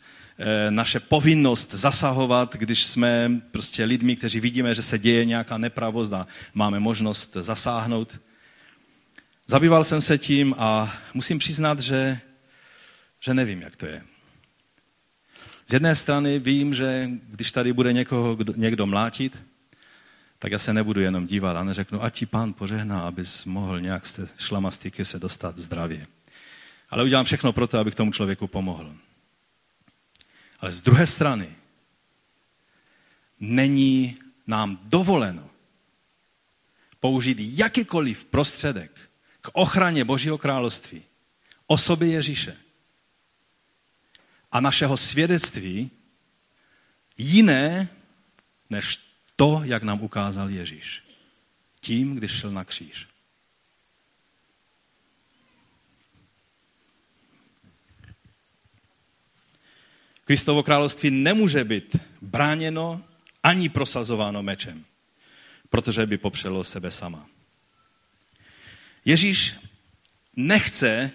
[0.71, 6.27] naše povinnost zasahovat, když jsme prostě lidmi, kteří vidíme, že se děje nějaká nepravost a
[6.55, 8.21] máme možnost zasáhnout.
[9.47, 12.21] Zabýval jsem se tím a musím přiznat, že,
[13.21, 14.03] že nevím, jak to je.
[15.67, 19.45] Z jedné strany vím, že když tady bude někoho, někdo mlátit,
[20.39, 24.07] tak já se nebudu jenom dívat a neřeknu, ať ti pán požehná, abys mohl nějak
[24.07, 26.07] z té šlamastiky se dostat zdravě.
[26.91, 28.95] Ale udělám všechno pro to, abych tomu člověku pomohl.
[30.59, 31.57] Ale z druhé strany
[33.41, 35.51] není nám dovoleno
[37.01, 41.03] použít jakýkoliv prostředek k ochraně Božího království,
[41.67, 42.57] osoby Ježíše
[44.53, 45.91] a našeho svědectví
[47.19, 47.89] jiné
[48.71, 48.99] než
[49.37, 51.03] to, jak nám ukázal Ježíš.
[51.81, 53.07] Tím, když šel na kříž.
[60.29, 63.03] Kristovo království nemůže být bráněno
[63.43, 64.85] ani prosazováno mečem,
[65.71, 67.27] protože by popřelo sebe sama.
[69.05, 69.55] Ježíš
[70.37, 71.11] nechce,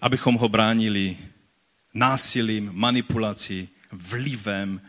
[0.00, 1.16] abychom ho bránili
[1.94, 4.80] násilím, manipulací, vlivem,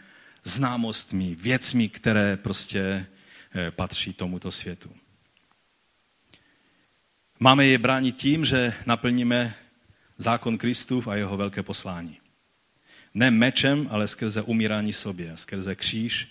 [0.44, 3.06] známostmi, věcmi, které prostě
[3.56, 4.96] eh, patří tomuto světu.
[7.40, 9.56] Máme je bránit tím, že naplníme
[10.18, 12.25] zákon Kristův a jeho velké poslání.
[13.16, 16.28] Ne mečem, ale skrze umírání sobě, skrze kříž,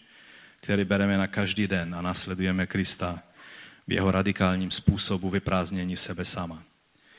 [0.61, 3.23] který bereme na každý den a následujeme Krista
[3.89, 6.63] v jeho radikálním způsobu vyprázdnění sebe sama.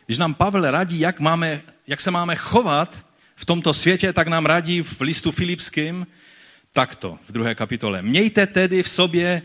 [0.05, 3.05] Když nám Pavel radí, jak, máme, jak se máme chovat
[3.35, 6.07] v tomto světě, tak nám radí v listu Filipským,
[6.73, 8.01] takto v druhé kapitole.
[8.01, 9.41] Mějte tedy v sobě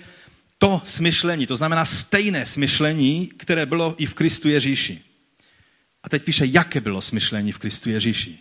[0.59, 5.01] to smyšlení, to znamená stejné smyšlení, které bylo i v Kristu Ježíši.
[6.03, 8.39] A teď píše, jaké bylo smyšlení v Kristu Ježíši.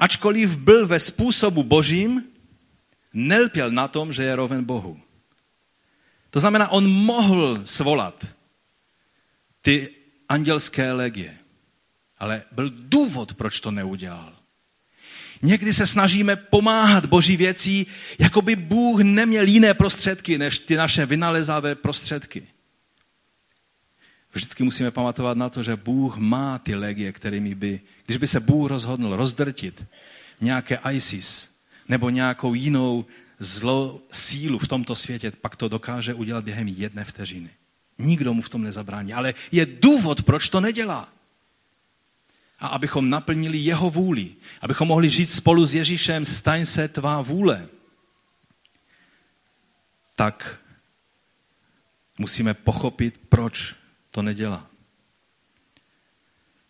[0.00, 2.24] Ačkoliv byl ve způsobu božím,
[3.12, 5.00] nelpěl na tom, že je roven Bohu.
[6.30, 8.26] To znamená, on mohl svolat
[9.62, 9.88] ty
[10.28, 11.38] andělské legie,
[12.18, 14.32] ale byl důvod, proč to neudělal.
[15.42, 17.86] Někdy se snažíme pomáhat boží věcí,
[18.18, 22.48] jako by Bůh neměl jiné prostředky, než ty naše vynalezavé prostředky.
[24.32, 28.40] Vždycky musíme pamatovat na to, že Bůh má ty legie, kterými by, když by se
[28.40, 29.84] Bůh rozhodl rozdrtit
[30.40, 31.50] nějaké ISIS
[31.88, 33.04] nebo nějakou jinou
[33.38, 37.50] zlou sílu v tomto světě, pak to dokáže udělat během jedné vteřiny.
[37.98, 39.12] Nikdo mu v tom nezabrání.
[39.12, 41.08] Ale je důvod, proč to nedělá
[42.60, 47.68] a abychom naplnili jeho vůli, abychom mohli žít spolu s Ježíšem, staň se tvá vůle,
[50.14, 50.60] tak
[52.18, 53.74] musíme pochopit, proč
[54.10, 54.66] to nedělá.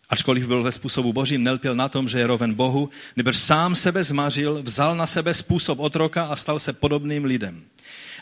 [0.09, 4.03] Ačkoliv byl ve způsobu božím, nelpěl na tom, že je roven Bohu, nebož sám sebe
[4.03, 7.63] zmařil, vzal na sebe způsob otroka a stal se podobným lidem.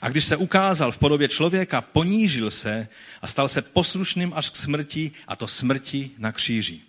[0.01, 2.87] A když se ukázal v podobě člověka, ponížil se
[3.21, 6.81] a stal se poslušným až k smrti, a to smrti na kříži.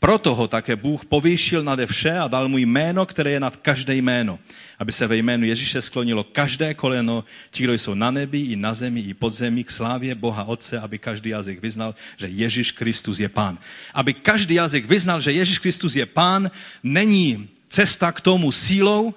[0.00, 3.94] Proto ho také Bůh povýšil nade vše a dal mu jméno, které je nad každé
[3.94, 4.38] jméno,
[4.78, 8.74] aby se ve jménu Ježíše sklonilo každé koleno, ti, kdo jsou na nebi, i na
[8.74, 13.20] zemi, i pod zemi, k slávě Boha Otce, aby každý jazyk vyznal, že Ježíš Kristus
[13.20, 13.58] je Pán.
[13.94, 16.50] Aby každý jazyk vyznal, že Ježíš Kristus je Pán,
[16.82, 19.14] není cesta k tomu sílou,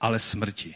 [0.00, 0.74] ale smrti.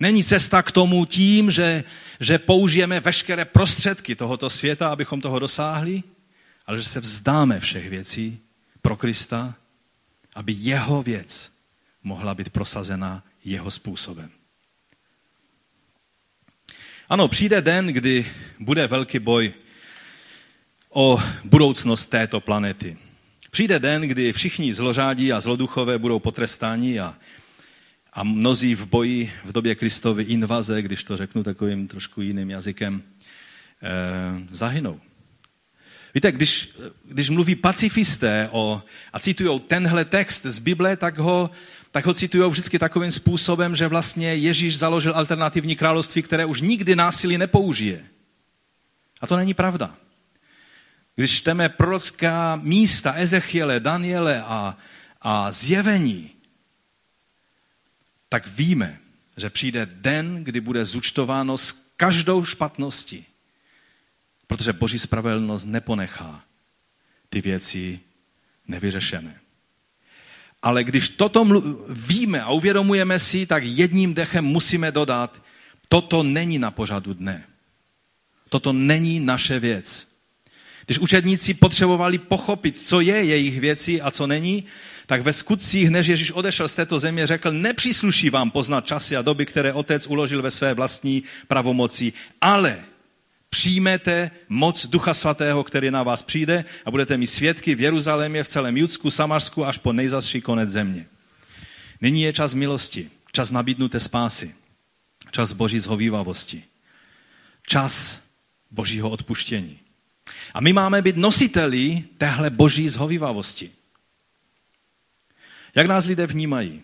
[0.00, 1.84] Není cesta k tomu tím, že,
[2.20, 6.02] že použijeme veškeré prostředky tohoto světa, abychom toho dosáhli,
[6.68, 8.38] ale že se vzdáme všech věcí
[8.82, 9.54] pro Krista,
[10.34, 11.52] aby jeho věc
[12.02, 14.30] mohla být prosazena jeho způsobem.
[17.08, 18.26] Ano, přijde den, kdy
[18.58, 19.52] bude velký boj
[20.90, 22.96] o budoucnost této planety.
[23.50, 27.16] Přijde den, kdy všichni zlořádí a zloduchové budou potrestáni a,
[28.12, 33.02] a mnozí v boji v době Kristovy invaze, když to řeknu takovým trošku jiným jazykem,
[33.82, 33.88] eh,
[34.50, 35.00] zahynou.
[36.14, 36.70] Víte, když,
[37.04, 38.82] když mluví pacifisté o,
[39.12, 41.50] a citují tenhle text z Bible, tak ho,
[41.90, 46.96] tak ho citují vždycky takovým způsobem, že vlastně Ježíš založil alternativní království, které už nikdy
[46.96, 48.04] násilí nepoužije.
[49.20, 49.94] A to není pravda.
[51.14, 54.76] Když čteme prorocká místa Ezechiele, Daniele a,
[55.22, 56.30] a zjevení,
[58.28, 58.98] tak víme,
[59.36, 63.26] že přijde den, kdy bude zúčtováno s každou špatností
[64.48, 66.42] Protože boží spravedlnost neponechá
[67.28, 68.00] ty věci
[68.68, 69.40] nevyřešené.
[70.62, 71.46] Ale když toto
[71.88, 75.42] víme a uvědomujeme si, tak jedním dechem musíme dodat,
[75.88, 77.44] toto není na pořadu dne.
[78.48, 80.08] Toto není naše věc.
[80.86, 84.64] Když učedníci potřebovali pochopit, co je jejich věcí a co není,
[85.06, 89.22] tak ve skutcích, než Ježíš odešel z této země, řekl, nepřísluší vám poznat časy a
[89.22, 92.84] doby, které otec uložil ve své vlastní pravomoci, ale
[93.50, 98.48] přijmete moc Ducha Svatého, který na vás přijde a budete mít svědky v Jeruzalémě, v
[98.48, 101.06] celém Judsku, Samarsku až po nejzasší konec země.
[102.00, 104.54] Nyní je čas milosti, čas nabídnuté spásy,
[105.30, 106.64] čas boží zhovývavosti,
[107.66, 108.22] čas
[108.70, 109.78] božího odpuštění.
[110.54, 113.70] A my máme být nositeli téhle boží zhovývavosti.
[115.74, 116.82] Jak nás lidé vnímají?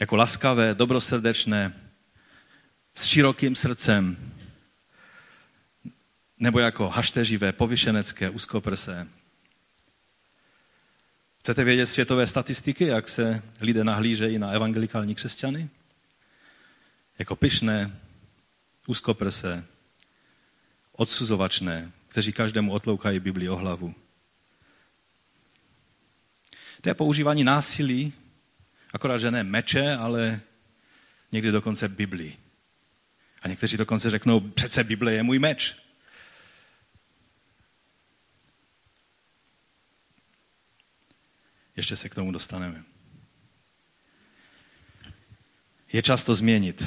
[0.00, 1.72] Jako laskavé, dobrosrdečné,
[2.94, 4.16] s širokým srdcem,
[6.38, 9.08] nebo jako hašteřivé, povyšenecké, úzkoprsé.
[11.38, 15.68] Chcete vědět světové statistiky, jak se lidé nahlížejí na evangelikální křesťany?
[17.18, 18.00] Jako pyšné,
[18.86, 19.64] úzkoprsé,
[20.92, 23.94] odsuzovačné, kteří každému otloukají Bibli o hlavu.
[26.80, 28.12] To je používání násilí,
[28.92, 30.40] akorát, že ne meče, ale
[31.32, 32.36] někdy dokonce Bibli.
[33.42, 35.85] A někteří dokonce řeknou, přece Bible je můj meč.
[41.76, 42.84] Ještě se k tomu dostaneme.
[45.92, 46.84] Je čas to změnit.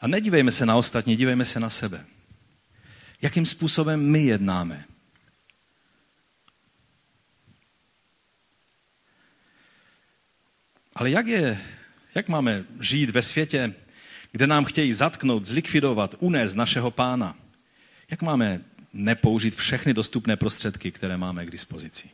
[0.00, 2.06] A nedívejme se na ostatní, dívejme se na sebe.
[3.22, 4.84] Jakým způsobem my jednáme?
[10.94, 11.60] Ale jak, je,
[12.14, 13.74] jak máme žít ve světě,
[14.32, 17.36] kde nám chtějí zatknout, zlikvidovat, unést našeho pána?
[18.10, 22.10] Jak máme nepoužít všechny dostupné prostředky, které máme k dispozici?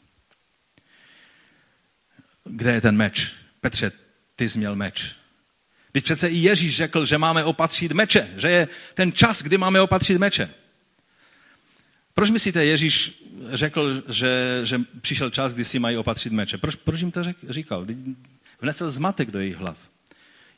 [2.51, 3.33] Kde je ten meč?
[3.61, 3.93] Petře,
[4.37, 5.15] ty jsi měl meč.
[5.93, 9.81] Teď přece i Ježíš řekl, že máme opatřit meče, že je ten čas, kdy máme
[9.81, 10.51] opatřit meče.
[12.15, 16.59] Proč myslíte, Ježíš řekl, že, že přišel čas, kdy si mají opatřit meče?
[16.59, 17.87] Proč, proč jim to řek, říkal?
[18.61, 19.79] Vnesl zmatek do jejich hlav.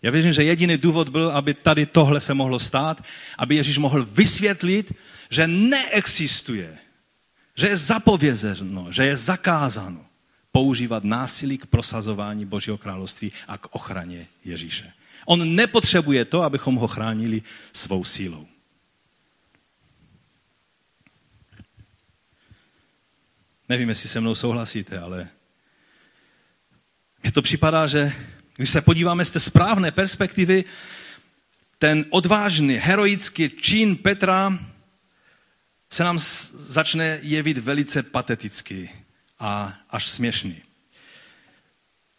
[0.02, 3.04] Já věřím, že jediný důvod byl, aby tady tohle se mohlo stát,
[3.38, 4.92] aby Ježíš mohl vysvětlit,
[5.30, 6.78] že neexistuje,
[7.54, 10.06] že je zapovězeno, že je zakázáno
[10.52, 14.92] používat násilí k prosazování Božího království a k ochraně Ježíše.
[15.26, 17.42] On nepotřebuje to, abychom ho chránili
[17.72, 18.46] svou sílou.
[23.68, 25.28] Nevím, jestli se mnou souhlasíte, ale
[27.22, 28.12] mně to připadá, že
[28.56, 30.64] když se podíváme z té správné perspektivy,
[31.78, 34.58] ten odvážný, heroický čin Petra
[35.90, 36.18] se nám
[36.52, 38.90] začne jevit velice pateticky
[39.42, 40.62] a až směšný.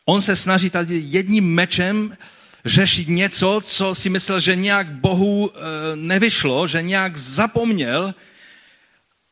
[0.05, 2.17] On se snaží tady jedním mečem
[2.65, 8.15] řešit něco, co si myslel, že nějak Bohu e, nevyšlo, že nějak zapomněl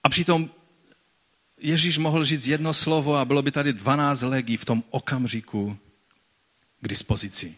[0.04, 0.50] a přitom
[1.64, 5.78] Ježíš mohl říct jedno slovo a bylo by tady 12 legí v tom okamžiku
[6.82, 7.56] k dispozici.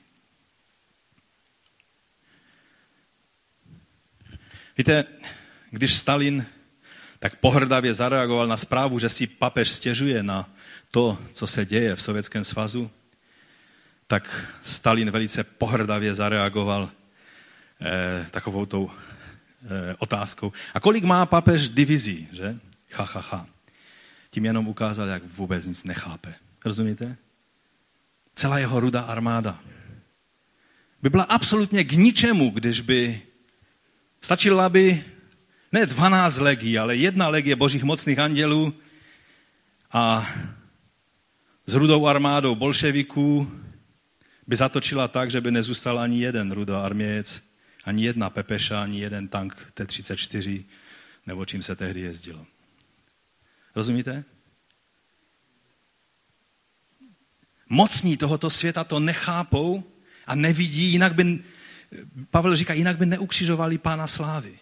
[4.77, 5.05] Víte,
[5.71, 6.45] když Stalin
[7.23, 10.49] tak pohrdavě zareagoval na zprávu, že si papež stěžuje na
[10.91, 12.91] to, co se děje v Sovětském svazu,
[14.07, 16.89] tak Stalin velice pohrdavě zareagoval
[17.81, 20.53] eh, takovou tou eh, otázkou.
[20.73, 22.59] A kolik má papež divizí, že?
[22.93, 23.47] Ha, ha, ha.
[24.29, 26.33] Tím jenom ukázal, jak vůbec nic nechápe.
[26.65, 27.15] Rozumíte?
[28.35, 29.59] Celá jeho rudá armáda
[31.01, 33.21] by byla absolutně k ničemu, když by
[34.21, 35.12] stačila by
[35.73, 38.73] ne 12 legí, ale jedna legie božích mocných andělů
[39.91, 40.29] a
[41.65, 43.51] s rudou armádou bolševiků
[44.47, 47.43] by zatočila tak, že by nezůstal ani jeden rudoarmějec,
[47.85, 50.63] ani jedna pepeša, ani jeden tank T-34,
[51.25, 52.45] nebo čím se tehdy jezdilo.
[53.75, 54.23] Rozumíte?
[57.69, 59.83] Mocní tohoto světa to nechápou
[60.27, 61.43] a nevidí, jinak by,
[62.29, 64.59] Pavel říká, jinak by neukřižovali pána slávy.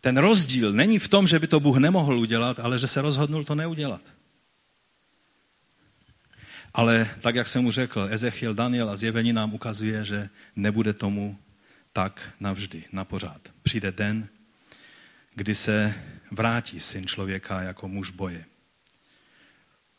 [0.00, 3.44] Ten rozdíl není v tom, že by to Bůh nemohl udělat, ale že se rozhodnul
[3.44, 4.02] to neudělat.
[6.74, 11.38] Ale tak, jak jsem mu řekl, Ezechiel, Daniel a zjevení nám ukazuje, že nebude tomu
[11.92, 13.40] tak navždy, na pořád.
[13.62, 14.28] Přijde den,
[15.34, 15.94] kdy se
[16.30, 18.44] vrátí syn člověka jako muž boje.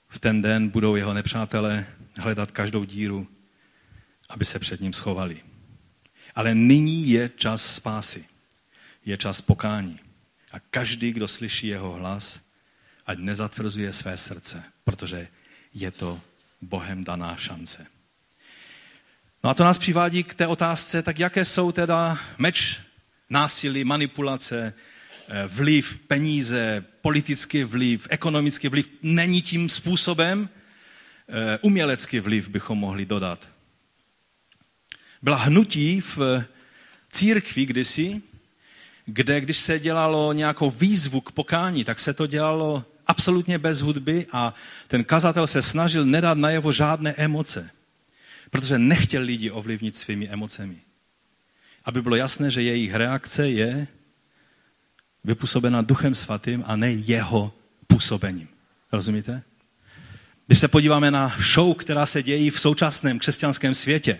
[0.10, 1.86] V ten den budou jeho nepřátelé
[2.18, 3.28] hledat každou díru,
[4.30, 5.42] aby se před ním schovali.
[6.36, 8.26] Ale nyní je čas spásy
[9.06, 10.00] je čas pokání.
[10.52, 12.42] A každý, kdo slyší jeho hlas,
[13.06, 15.28] ať nezatvrzuje své srdce, protože
[15.74, 16.22] je to
[16.62, 17.88] Bohem daná šance.
[19.44, 22.80] No a to nás přivádí k té otázce, tak jaké jsou teda meč,
[23.30, 24.74] násilí, manipulace,
[25.28, 28.90] eh, vliv, peníze, politický vliv, ekonomický vliv.
[29.02, 30.50] Není tím způsobem,
[31.30, 33.50] eh, umělecký vliv bychom mohli dodat.
[35.22, 36.46] Byla hnutí v
[37.12, 38.22] církvi kdysi,
[39.06, 44.26] kde když se dělalo nějakou výzvu k pokání, tak se to dělalo absolutně bez hudby
[44.32, 44.54] a
[44.88, 47.70] ten kazatel se snažil nedat najevo žádné emoce,
[48.50, 50.78] protože nechtěl lidi ovlivnit svými emocemi.
[51.86, 53.88] Aby bylo jasné, že jejich reakce je
[55.24, 57.54] vypůsobena duchem svatým a ne jeho
[57.88, 58.48] působením.
[58.92, 59.44] Rozumíte?
[60.48, 64.20] Když se podíváme na show, která se dějí v současném křesťanském světě,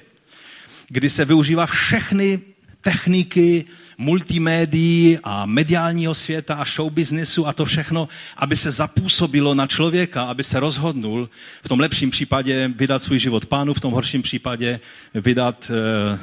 [0.88, 2.42] kdy se využívá všechny
[2.82, 3.66] techniky
[4.02, 10.44] multimédií a mediálního světa a showbiznesu a to všechno, aby se zapůsobilo na člověka, aby
[10.44, 11.30] se rozhodnul
[11.64, 14.80] v tom lepším případě vydat svůj život pánu, v tom horším případě
[15.14, 16.20] vydat e,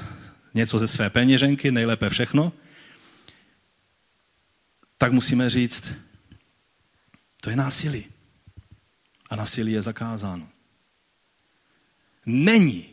[0.55, 2.53] něco ze své peněženky, nejlépe všechno,
[4.99, 5.93] tak musíme říct,
[7.41, 8.05] to je násilí.
[9.31, 10.49] A násilí je zakázáno.
[12.27, 12.87] Není,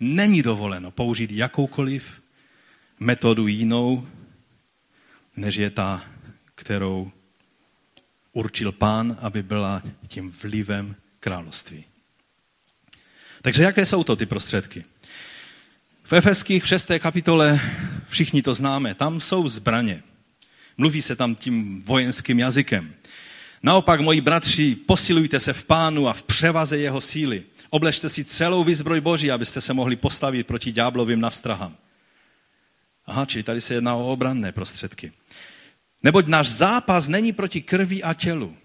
[0.00, 2.25] není dovoleno použít jakoukoliv
[3.00, 4.08] metodu jinou,
[5.36, 6.04] než je ta,
[6.54, 7.10] kterou
[8.32, 11.84] určil pán, aby byla tím vlivem království.
[13.42, 14.84] Takže jaké jsou to ty prostředky?
[16.02, 16.90] V Efeských v 6.
[16.98, 17.60] kapitole
[18.08, 20.02] všichni to známe, tam jsou zbraně.
[20.76, 22.94] Mluví se tam tím vojenským jazykem.
[23.62, 27.42] Naopak, moji bratři, posilujte se v pánu a v převaze jeho síly.
[27.70, 31.76] Obležte si celou výzbroj Boží, abyste se mohli postavit proti ďáblovým nastrahám.
[33.06, 35.12] Aha, čili tady se jedná o obranné prostředky.
[36.02, 38.56] Neboť náš zápas není proti krvi a tělu.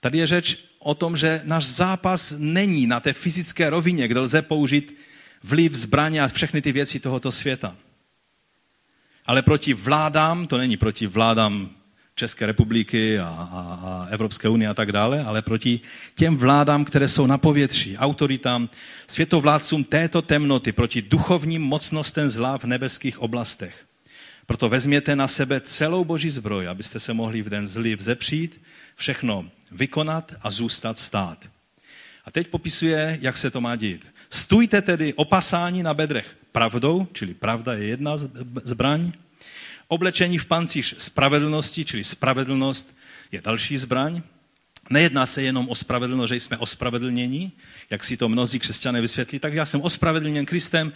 [0.00, 4.42] Tady je řeč o tom, že náš zápas není na té fyzické rovině, kde lze
[4.42, 4.96] použít
[5.42, 7.76] vliv, zbraně a všechny ty věci tohoto světa.
[9.26, 11.77] Ale proti vládám, to není proti vládám
[12.18, 15.80] České republiky a, a, a Evropské unie a tak dále, ale proti
[16.14, 18.68] těm vládám, které jsou na povětří, autoritám,
[19.06, 23.86] světovládcům této temnoty, proti duchovním mocnostem zla v nebeských oblastech.
[24.46, 28.60] Proto vezměte na sebe celou boží zbroj, abyste se mohli v den zlý vzepřít,
[28.96, 31.48] všechno vykonat a zůstat stát.
[32.24, 34.06] A teď popisuje, jak se to má dít.
[34.30, 38.16] Stůjte tedy opasání na bedrech pravdou, čili pravda je jedna
[38.64, 39.12] zbraň,
[39.88, 42.96] Oblečení v pancíř spravedlnosti, čili spravedlnost
[43.32, 44.22] je další zbraň.
[44.90, 47.52] Nejedná se jenom o spravedlnost, že jsme ospravedlnění,
[47.90, 50.92] jak si to mnozí křesťané vysvětlí, tak já jsem ospravedlněn Kristem,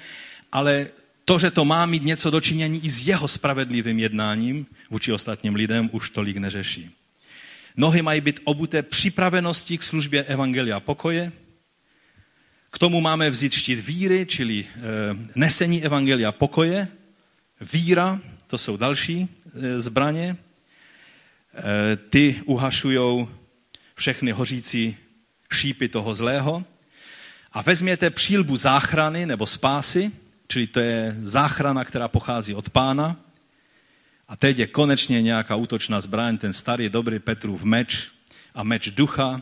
[0.52, 0.86] ale
[1.24, 5.90] to, že to má mít něco dočinění i s jeho spravedlivým jednáním vůči ostatním lidem,
[5.92, 6.90] už tolik neřeší.
[7.76, 11.32] Nohy mají být obuté připravenosti k službě Evangelia pokoje.
[12.70, 14.66] K tomu máme vzít štít víry, čili e,
[15.34, 16.88] nesení Evangelia pokoje,
[17.72, 18.20] víra,
[18.52, 20.36] to jsou další e, zbraně.
[20.36, 23.28] E, ty uhašují
[23.94, 24.96] všechny hořící
[25.52, 26.64] šípy toho zlého.
[27.52, 30.12] a vezměte přílbu záchrany nebo spásy,
[30.48, 33.16] čili to je záchrana, která pochází od pána,
[34.28, 38.10] a teď je konečně nějaká útočná zbraň, ten starý, dobrý Petrův meč
[38.54, 39.40] a meč ducha.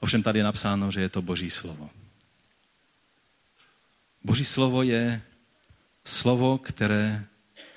[0.00, 1.90] Ovšem tady je napsáno, že je to Boží slovo.
[4.24, 5.22] Boží slovo je
[6.04, 7.24] slovo, které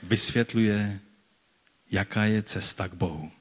[0.03, 0.99] vysvětluje,
[1.91, 3.31] jaká je cesta k Bohu,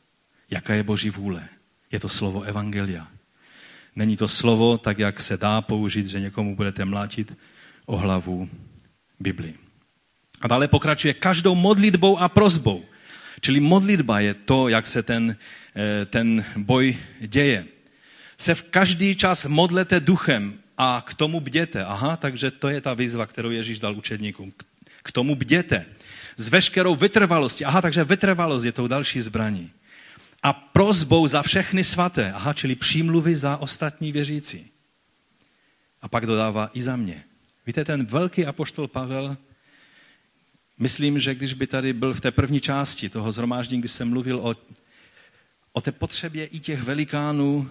[0.51, 1.49] jaká je Boží vůle.
[1.93, 3.09] Je to slovo Evangelia.
[3.97, 7.37] Není to slovo, tak jak se dá použít, že někomu budete mlátit
[7.87, 8.49] o hlavu
[9.21, 9.55] Bibli.
[10.41, 12.85] A dále pokračuje každou modlitbou a prozbou.
[13.41, 15.37] Čili modlitba je to, jak se ten,
[15.77, 17.67] eh, ten boj děje.
[18.39, 21.85] Se v každý čas modlete duchem a k tomu bděte.
[21.85, 24.53] Aha, takže to je ta výzva, kterou Ježíš dal učedníkům.
[25.03, 25.87] K tomu bděte.
[26.37, 27.65] S veškerou vytrvalostí.
[27.65, 29.73] Aha, takže vytrvalost je tou další zbraní.
[30.43, 32.33] A prozbou za všechny svaté.
[32.33, 34.71] Aha, čili přímluvy za ostatní věřící.
[36.03, 37.25] A pak dodává i za mě.
[37.67, 39.37] Víte, ten velký apoštol Pavel,
[40.79, 44.39] myslím, že když by tady byl v té první části toho zhromáždění, když jsem mluvil
[44.39, 44.55] o,
[45.73, 47.71] o té potřebě i těch velikánů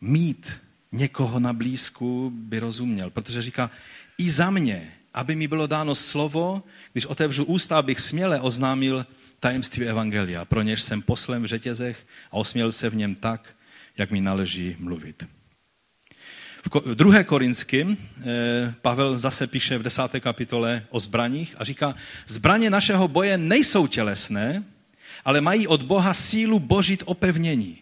[0.00, 0.52] mít
[0.92, 3.10] někoho na blízku, by rozuměl.
[3.10, 3.70] Protože říká,
[4.18, 9.06] i za mě, aby mi bylo dáno slovo, když otevřu ústa, abych směle oznámil
[9.40, 13.54] tajemství Evangelia, pro něž jsem poslem v řetězech a osměl se v něm tak,
[13.96, 15.26] jak mi náleží mluvit.
[16.62, 17.22] V 2.
[17.22, 20.02] Korinským eh, Pavel zase píše v 10.
[20.20, 21.94] kapitole o zbraních a říká,
[22.26, 24.64] zbraně našeho boje nejsou tělesné,
[25.24, 27.78] ale mají od Boha sílu božit opevnění.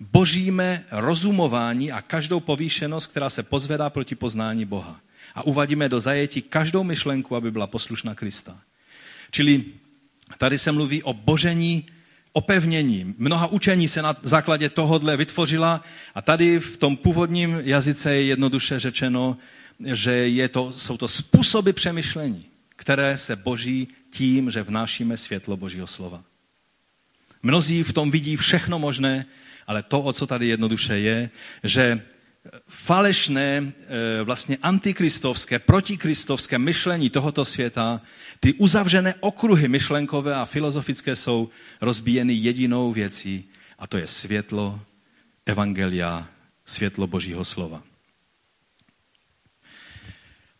[0.00, 5.00] Božíme rozumování a každou povýšenost, která se pozvedá proti poznání Boha.
[5.34, 8.60] A uvadíme do zajetí každou myšlenku, aby byla poslušná Krista.
[9.30, 9.64] Čili
[10.38, 11.86] tady se mluví o božení
[12.32, 13.14] opevnění.
[13.18, 18.78] Mnoha učení se na základě tohohle vytvořila a tady v tom původním jazyce je jednoduše
[18.78, 19.36] řečeno,
[19.94, 25.86] že je to, jsou to způsoby přemýšlení, které se boží tím, že vnášíme světlo Božího
[25.86, 26.24] slova.
[27.42, 29.26] Mnozí v tom vidí všechno možné,
[29.66, 31.30] ale to, o co tady jednoduše je,
[31.64, 32.02] že
[32.68, 38.00] falešné, eh, vlastně antikristovské, protikristovské myšlení tohoto světa,
[38.40, 41.48] ty uzavřené okruhy myšlenkové a filozofické jsou
[41.80, 43.48] rozbíjeny jedinou věcí
[43.78, 44.80] a to je světlo
[45.46, 46.28] Evangelia,
[46.64, 47.82] světlo Božího slova.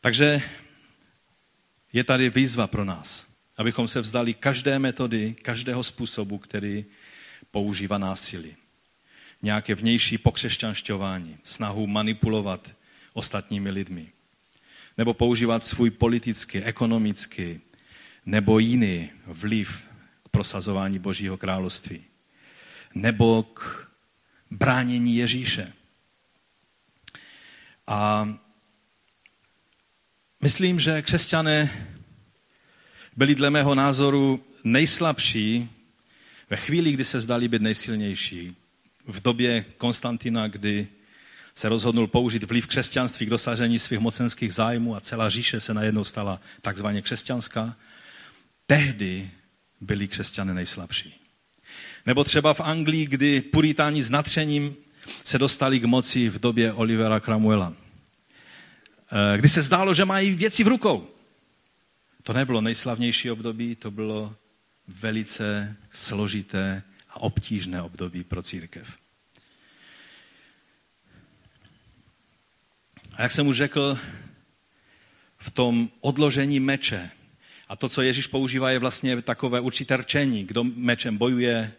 [0.01, 0.43] Takže
[1.93, 3.27] je tady výzva pro nás,
[3.57, 6.85] abychom se vzdali každé metody, každého způsobu, který
[7.51, 8.57] používá násilí
[9.43, 12.71] nějaké vnější pokřesťanšťování, snahu manipulovat
[13.13, 14.09] ostatními lidmi,
[14.99, 17.61] nebo používat svůj politický, ekonomický
[18.27, 19.89] nebo jiný vliv
[20.25, 22.05] k prosazování Božího království,
[22.95, 23.89] nebo k
[24.51, 25.73] bránění Ježíše.
[27.87, 28.29] A
[30.41, 31.87] myslím, že křesťané
[33.17, 35.71] byli dle mého názoru nejslabší
[36.51, 38.57] ve chvíli, kdy se zdali být nejsilnější,
[39.11, 40.89] v době Konstantina, kdy
[41.55, 46.05] se rozhodnul použít vliv křesťanství k dosažení svých mocenských zájmů a celá říše se najednou
[46.05, 47.77] stala takzvaně křesťanská,
[48.67, 49.31] tehdy
[49.81, 51.21] byli křesťané nejslabší.
[52.07, 54.77] Nebo třeba v Anglii, kdy puritáni s natřením
[55.25, 57.75] se dostali k moci v době Olivera Cramuela.
[59.13, 61.09] Eh, kdy se zdálo, že mají věci v rukou.
[62.23, 64.35] To nebylo nejslavnější období, to bylo
[64.89, 69.00] velice složité a obtížné období pro církev.
[73.15, 73.99] A jak jsem už řekl,
[75.39, 77.11] v tom odložení meče,
[77.69, 80.45] a to, co Ježíš používá, je vlastně takové určité rčení.
[80.45, 81.73] Kdo mečem bojuje,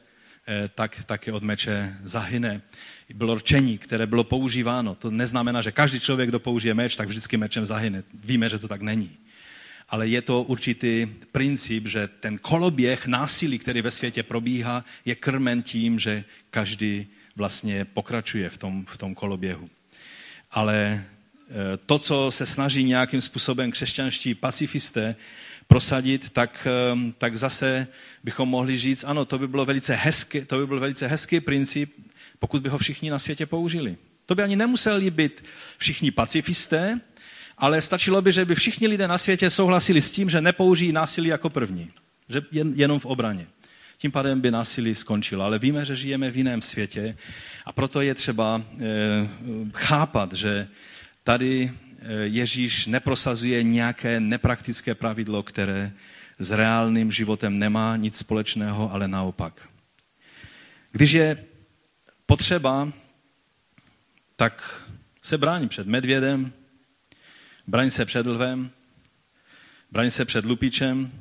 [0.48, 2.62] eh, tak taky od meče zahyne.
[3.14, 4.96] Bylo rčení, které bylo používáno.
[4.96, 8.04] To neznamená, že každý člověk, kdo použije meč, tak vždycky mečem zahyne.
[8.14, 9.18] Víme, že to tak není
[9.92, 15.62] ale je to určitý princip, že ten koloběh násilí, který ve světě probíhá, je krmen
[15.62, 19.70] tím, že každý vlastně pokračuje v tom, v tom koloběhu.
[20.52, 21.06] Ale
[21.86, 25.16] to, co se snaží nějakým způsobem křesťanští pacifisté
[25.68, 27.88] prosadit, tak, e, tak zase
[28.24, 31.94] bychom mohli říct, ano, to by, bylo velice hezky, to by byl velice hezký princip,
[32.40, 33.98] pokud by ho všichni na světě použili.
[34.26, 35.46] To by ani nemuseli být
[35.78, 37.00] všichni pacifisté,
[37.58, 41.30] ale stačilo by, že by všichni lidé na světě souhlasili s tím, že nepoužijí násilí
[41.30, 41.92] jako první,
[42.30, 43.48] že jen, jenom v obraně.
[43.98, 45.46] Tím pádem by násilí skončilo.
[45.46, 47.18] Ale víme, že žijeme v jiném světě
[47.66, 49.30] a proto je třeba e,
[49.74, 50.68] chápat, že
[51.24, 55.92] tady eh, Ježíš neprosazuje nějaké nepraktické pravidlo, které
[56.40, 59.70] s reálným životem nemá nic společného, ale naopak.
[60.92, 61.46] Když je
[62.26, 62.92] potřeba,
[64.36, 64.84] tak
[65.22, 66.54] se braň před medvědem,
[67.68, 68.70] braň se před lvem,
[69.92, 71.12] braň se před lupičem,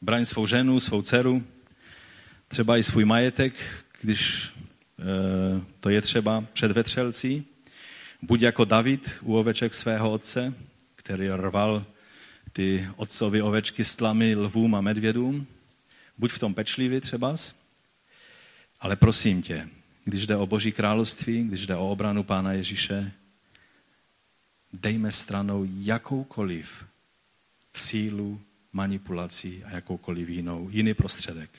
[0.00, 1.44] braň svou ženu, svou dceru,
[2.48, 3.54] třeba i svůj majetek,
[4.00, 4.50] když
[4.98, 7.44] e, to je třeba před vetřelcí.
[8.22, 10.54] Buď jako David u oveček svého otce,
[10.96, 11.86] který rval
[12.52, 15.46] ty otcovy ovečky s tlamy lvům a medvědům.
[16.18, 17.34] Buď v tom pečlivý třeba,
[18.80, 19.68] ale prosím tě,
[20.04, 23.12] když jde o Boží království, když jde o obranu Pána Ježíše,
[24.72, 26.84] dejme stranou jakoukoliv
[27.74, 28.40] sílu,
[28.72, 31.50] manipulací a jakoukoliv jinou, jiný prostředek,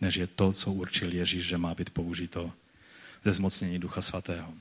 [0.00, 2.52] než je to, co určil Ježíš, že má být použito
[3.24, 4.54] ze zmocnění Ducha Svatého.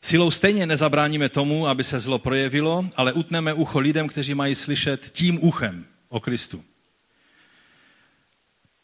[0.00, 5.10] Silou stejně nezabráníme tomu, aby se zlo projevilo, ale utneme ucho lidem, kteří mají slyšet
[5.12, 6.64] tím uchem o Kristu.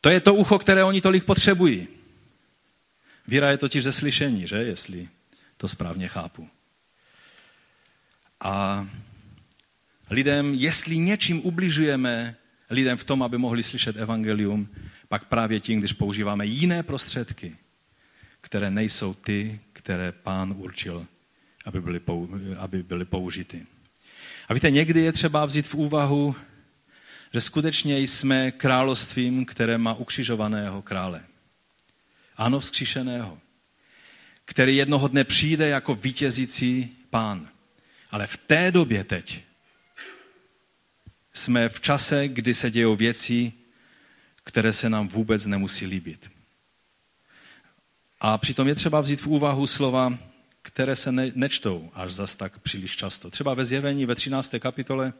[0.01, 1.89] To je to ucho, které oni tolik potřebují.
[3.27, 4.57] Víra je totiž ze slyšení, že?
[4.57, 5.09] Jestli
[5.57, 6.49] to správně chápu.
[8.41, 8.89] A
[10.11, 12.37] lidem, jestli něčím ubližujeme
[12.71, 14.69] lidem v tom, aby mohli slyšet evangelium,
[15.09, 17.57] pak právě tím, když používáme jiné prostředky,
[18.41, 21.07] které nejsou ty, které pán určil,
[21.65, 22.01] aby byly,
[22.59, 23.67] aby byly použity.
[24.49, 26.37] A víte, někdy je třeba vzít v úvahu,
[27.33, 31.25] že skutečně jsme královstvím, které má ukřižovaného krále.
[32.37, 33.39] Ano, vzkříšeného,
[34.45, 37.49] který jednoho dne přijde jako vítězící pán.
[38.11, 39.43] Ale v té době teď
[41.35, 43.53] jsme v čase, kdy se dějou věci,
[44.45, 46.34] které se nám vůbec nemusí líbit.
[48.27, 50.19] A přitom je třeba vzít v úvahu slova,
[50.63, 53.31] které se ne, nečtou až zas tak příliš často.
[53.31, 54.55] Třeba ve zjevení ve 13.
[54.59, 55.13] kapitole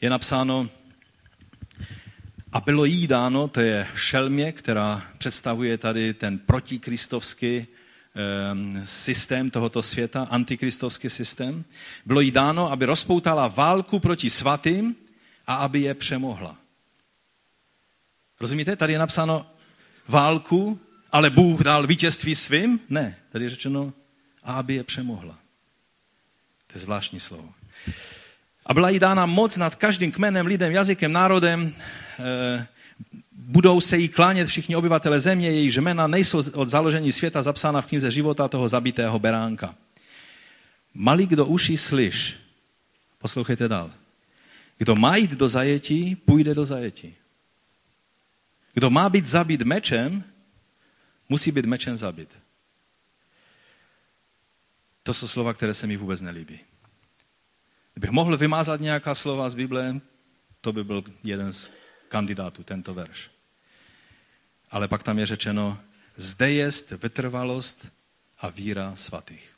[0.00, 0.68] je napsáno,
[2.52, 7.66] a bylo jí dáno, to je šelmě, která představuje tady ten protikristovský
[8.84, 11.64] systém tohoto světa, antikristovský systém.
[12.06, 14.96] Bylo jí dáno, aby rozpoutala válku proti svatým
[15.46, 16.56] a aby je přemohla.
[18.40, 18.76] Rozumíte?
[18.76, 19.46] Tady je napsáno
[20.08, 20.80] válku,
[21.14, 22.80] ale Bůh dal vítězství svým?
[22.88, 23.92] Ne, tady je řečeno,
[24.42, 25.38] aby je přemohla.
[26.66, 27.48] To je zvláštní slovo.
[28.66, 31.74] A byla jí dána moc nad každým kmenem, lidem, jazykem, národem.
[32.18, 32.66] E,
[33.32, 37.86] budou se jí klánět všichni obyvatele země, její jména nejsou od založení světa zapsána v
[37.86, 39.74] knize života toho zabitého beránka.
[40.94, 42.36] Malý kdo uší slyš,
[43.18, 43.90] poslouchejte dál.
[44.78, 47.14] Kdo má jít do zajetí, půjde do zajetí.
[48.74, 50.24] Kdo má být zabit mečem,
[51.28, 52.38] musí být mečem zabit.
[55.02, 56.60] To jsou slova, které se mi vůbec nelíbí.
[57.92, 60.00] Kdybych mohl vymázat nějaká slova z Bible,
[60.60, 61.70] to by byl jeden z
[62.08, 63.30] kandidátů, tento verš.
[64.70, 65.80] Ale pak tam je řečeno,
[66.16, 67.88] zde jest vytrvalost
[68.38, 69.56] a víra svatých.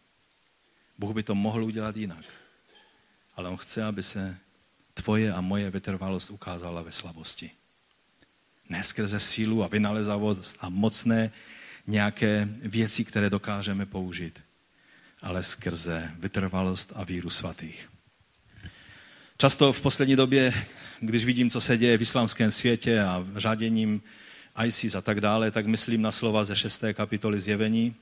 [0.98, 2.24] Bůh by to mohl udělat jinak.
[3.36, 4.36] Ale on chce, aby se
[4.94, 7.50] tvoje a moje vytrvalost ukázala ve slabosti.
[8.68, 11.32] Ne skrze sílu a vynalezavost a mocné
[11.86, 14.40] nějaké věci, které dokážeme použít,
[15.22, 17.88] ale skrze vytrvalost a víru svatých.
[19.38, 20.54] Často v poslední době,
[21.00, 24.02] když vidím, co se děje v islámském světě a řáděním
[24.64, 27.94] ISIS a tak dále, tak myslím na slova ze šesté kapitoly zjevení.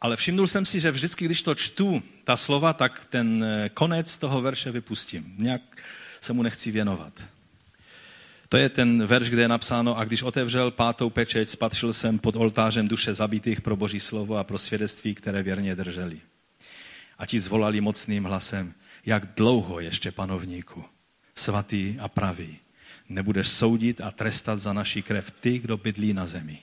[0.00, 4.42] Ale všimnul jsem si, že vždycky, když to čtu, ta slova, tak ten konec toho
[4.42, 5.34] verše vypustím.
[5.38, 5.62] Nějak
[6.20, 7.22] se mu nechci věnovat.
[8.50, 12.36] To je ten verš, kde je napsáno, a když otevřel pátou pečeť, spatřil jsem pod
[12.36, 16.20] oltářem duše zabitých pro boží slovo a pro svědectví, které věrně drželi.
[17.18, 18.74] A ti zvolali mocným hlasem,
[19.06, 20.84] jak dlouho ještě panovníku,
[21.34, 22.56] svatý a pravý,
[23.08, 26.58] nebudeš soudit a trestat za naší krev ty, kdo bydlí na zemi.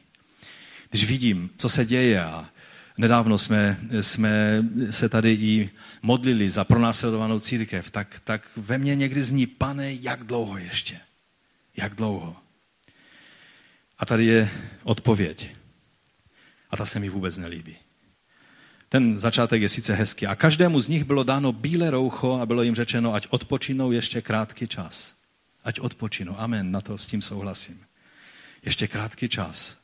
[0.89, 2.49] Když vidím, co se děje a
[2.97, 5.69] nedávno jsme, jsme se tady i
[6.01, 10.99] modlili za pronásledovanou církev, tak, tak ve mně někdy zní, pane, jak dlouho ještě?
[11.77, 12.35] Jak dlouho?
[13.97, 14.49] A tady je
[14.83, 15.55] odpověď.
[16.69, 17.77] A ta se mi vůbec nelíbí.
[18.89, 20.27] Ten začátek je sice hezký.
[20.27, 24.21] A každému z nich bylo dáno bílé roucho a bylo jim řečeno, ať odpočinou ještě
[24.21, 25.15] krátký čas.
[25.63, 26.39] Ať odpočinou.
[26.39, 27.85] Amen, na to s tím souhlasím.
[28.63, 29.77] Ještě krátký čas.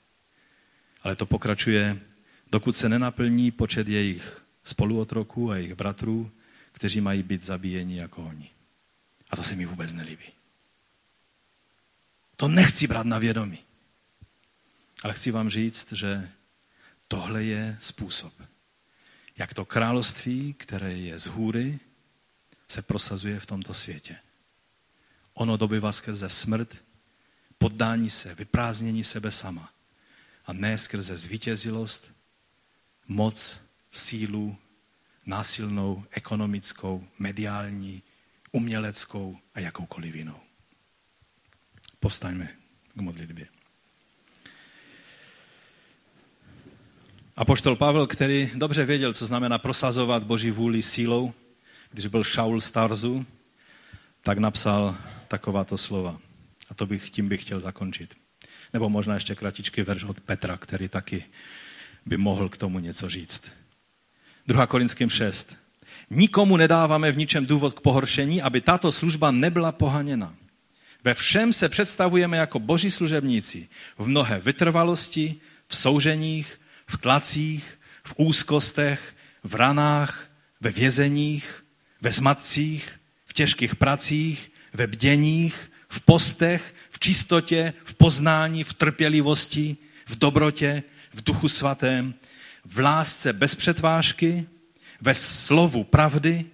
[1.03, 1.99] Ale to pokračuje,
[2.51, 6.31] dokud se nenaplní počet jejich spoluotroků a jejich bratrů,
[6.71, 8.49] kteří mají být zabíjeni jako oni.
[9.29, 10.25] A to se mi vůbec nelíbí.
[12.35, 13.59] To nechci brát na vědomí.
[15.03, 16.29] Ale chci vám říct, že
[17.07, 18.33] tohle je způsob,
[19.37, 21.79] jak to království, které je z hůry,
[22.67, 24.15] se prosazuje v tomto světě.
[25.33, 26.75] Ono dobyvá skrze smrt,
[27.57, 29.73] poddání se, vyprázdnění sebe sama.
[30.45, 32.11] A ne skrze zvítězilost,
[33.07, 33.59] moc
[33.91, 34.57] sílu
[35.25, 38.03] násilnou, ekonomickou, mediální,
[38.51, 40.42] uměleckou a jakoukoliv jinou.
[42.03, 42.49] Povstaňme
[42.95, 43.47] k modlitbě.
[47.35, 51.33] Apoštol Pavel, který dobře věděl, co znamená prosazovat Boží vůli sílou,
[51.91, 53.25] když byl Šaul Starzu,
[54.21, 54.97] tak napsal
[55.27, 56.19] takováto slova.
[56.69, 58.15] A to bych, tím bych chtěl zakončit.
[58.73, 61.25] Nebo možná ještě kratičký verš od Petra, který taky
[62.05, 63.53] by mohl k tomu něco říct.
[64.47, 64.67] 2.
[64.67, 65.57] Korinským 6.
[66.09, 70.35] Nikomu nedáváme v ničem důvod k pohoršení, aby tato služba nebyla pohaněna.
[71.03, 73.69] Ve všem se představujeme jako boží služebníci.
[73.97, 75.35] V mnohé vytrvalosti,
[75.67, 80.29] v souženích, v tlacích, v úzkostech, v ranách,
[80.61, 81.65] ve vězeních,
[82.01, 89.77] ve zmatcích, v těžkých pracích, ve bděních, v postech, v čistotě, v poznání, v trpělivosti,
[90.05, 90.83] v dobrotě,
[91.13, 92.13] v duchu svatém,
[92.65, 94.45] v lásce bez přetvážky,
[95.01, 96.45] ve slovu pravdy,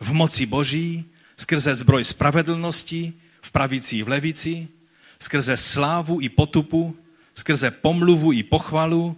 [0.00, 1.04] v moci boží,
[1.36, 3.12] skrze zbroj spravedlnosti,
[3.44, 4.68] v pravici i v levici,
[5.20, 6.96] skrze slávu i potupu,
[7.34, 9.16] skrze pomluvu i pochvalu,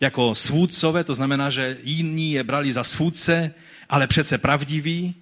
[0.00, 3.54] jako svůdcové, to znamená, že jiní je brali za svůdce,
[3.88, 5.14] ale přece pravdiví,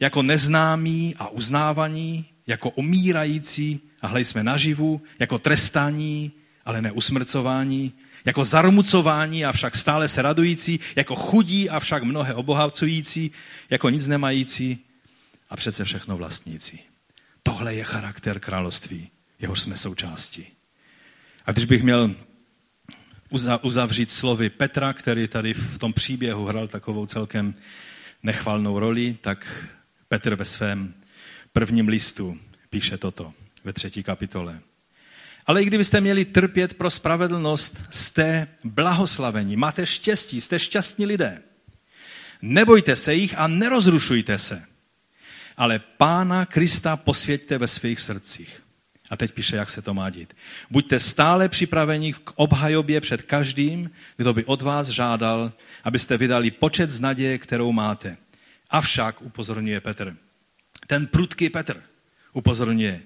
[0.00, 6.32] jako neznámí a uznávaní, jako umírající a hle jsme naživu, jako trestání,
[6.64, 7.92] ale neusmrcování,
[8.24, 13.30] jako zarmucování a však stále se radující, jako chudí a však mnohé obohacující,
[13.70, 14.78] jako nic nemající
[15.50, 16.93] a přece všechno vlastnící.
[17.46, 20.46] Tohle je charakter království, jehož jsme součástí.
[21.46, 22.14] A když bych měl
[23.62, 27.54] uzavřít slovy Petra, který tady v tom příběhu hrál takovou celkem
[28.22, 29.68] nechvalnou roli, tak
[30.08, 30.94] Petr ve svém
[31.52, 32.38] prvním listu
[32.70, 33.32] píše toto
[33.64, 34.60] ve třetí kapitole.
[35.46, 41.42] Ale i kdybyste měli trpět pro spravedlnost, jste blahoslavení, máte štěstí, jste šťastní lidé.
[42.42, 44.62] Nebojte se jich a nerozrušujte se,
[45.56, 48.62] ale Pána Krista posvěďte ve svých srdcích.
[49.10, 50.36] A teď píše, jak se to má dít.
[50.70, 55.52] Buďte stále připraveni k obhajobě před každým, kdo by od vás žádal,
[55.84, 58.16] abyste vydali počet z naděje, kterou máte.
[58.70, 60.16] Avšak, upozorňuje Petr,
[60.86, 61.82] ten prudký Petr
[62.32, 63.02] upozorňuje,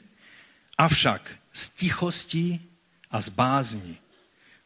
[0.78, 2.60] avšak s tichostí
[3.10, 3.96] a s bázní,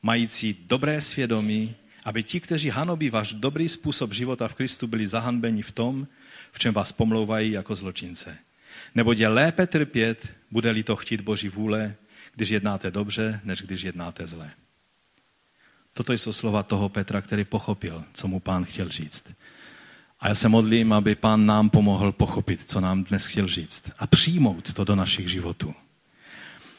[0.02, 1.74] mající dobré svědomí,
[2.04, 6.06] aby ti, kteří hanobí váš dobrý způsob života v Kristu, byli zahanbeni v tom,
[6.52, 8.38] v čem vás pomlouvají jako zločince.
[8.94, 11.94] Nebo je lépe trpět, bude-li to chtít Boží vůle,
[12.34, 14.50] když jednáte dobře, než když jednáte zle.
[15.94, 19.32] Toto jsou slova toho Petra, který pochopil, co mu pán chtěl říct.
[20.20, 24.06] A já se modlím, aby pán nám pomohl pochopit, co nám dnes chtěl říct a
[24.06, 25.74] přijmout to do našich životů.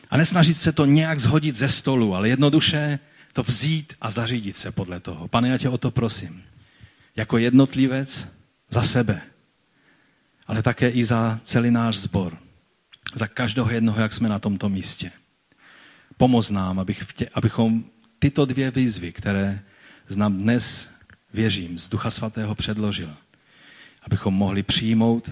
[0.10, 3.00] A nesnažit se to nějak zhodit ze stolu, ale jednoduše
[3.34, 5.28] to vzít a zařídit se podle toho.
[5.28, 6.44] Pane, já tě o to prosím.
[7.16, 8.28] Jako jednotlivec
[8.70, 9.22] za sebe,
[10.48, 12.38] ale také i za celý náš sbor.
[13.14, 15.12] Za každého jednoho, jak jsme na tomto místě.
[16.18, 17.84] Pomoz nám, abych tě, abychom
[18.20, 19.62] tyto dvě výzvy, které
[20.08, 20.90] znám dnes,
[21.34, 23.16] věřím, z Ducha Svatého předložil,
[24.04, 25.32] abychom mohli přijmout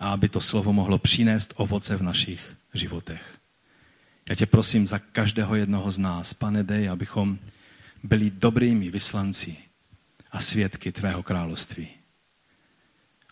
[0.00, 3.38] a aby to slovo mohlo přinést ovoce v našich životech.
[4.28, 7.38] Já tě prosím za každého jednoho z nás, pane, dej, abychom
[8.02, 9.56] byli dobrými vyslanci
[10.32, 11.97] a svědky tvého království.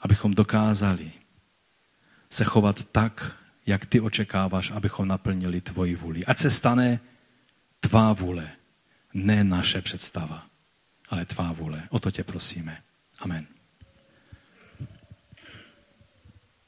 [0.07, 1.13] Abychom dokázali
[2.31, 6.25] se chovat tak, jak ty očekáváš, abychom naplnili tvoji vůli.
[6.25, 7.01] Ať se stane
[7.81, 8.51] tvá vůle,
[9.15, 10.47] ne naše představa,
[11.09, 11.83] ale tvá vůle.
[11.91, 12.83] O to tě prosíme.
[13.19, 13.47] Amen.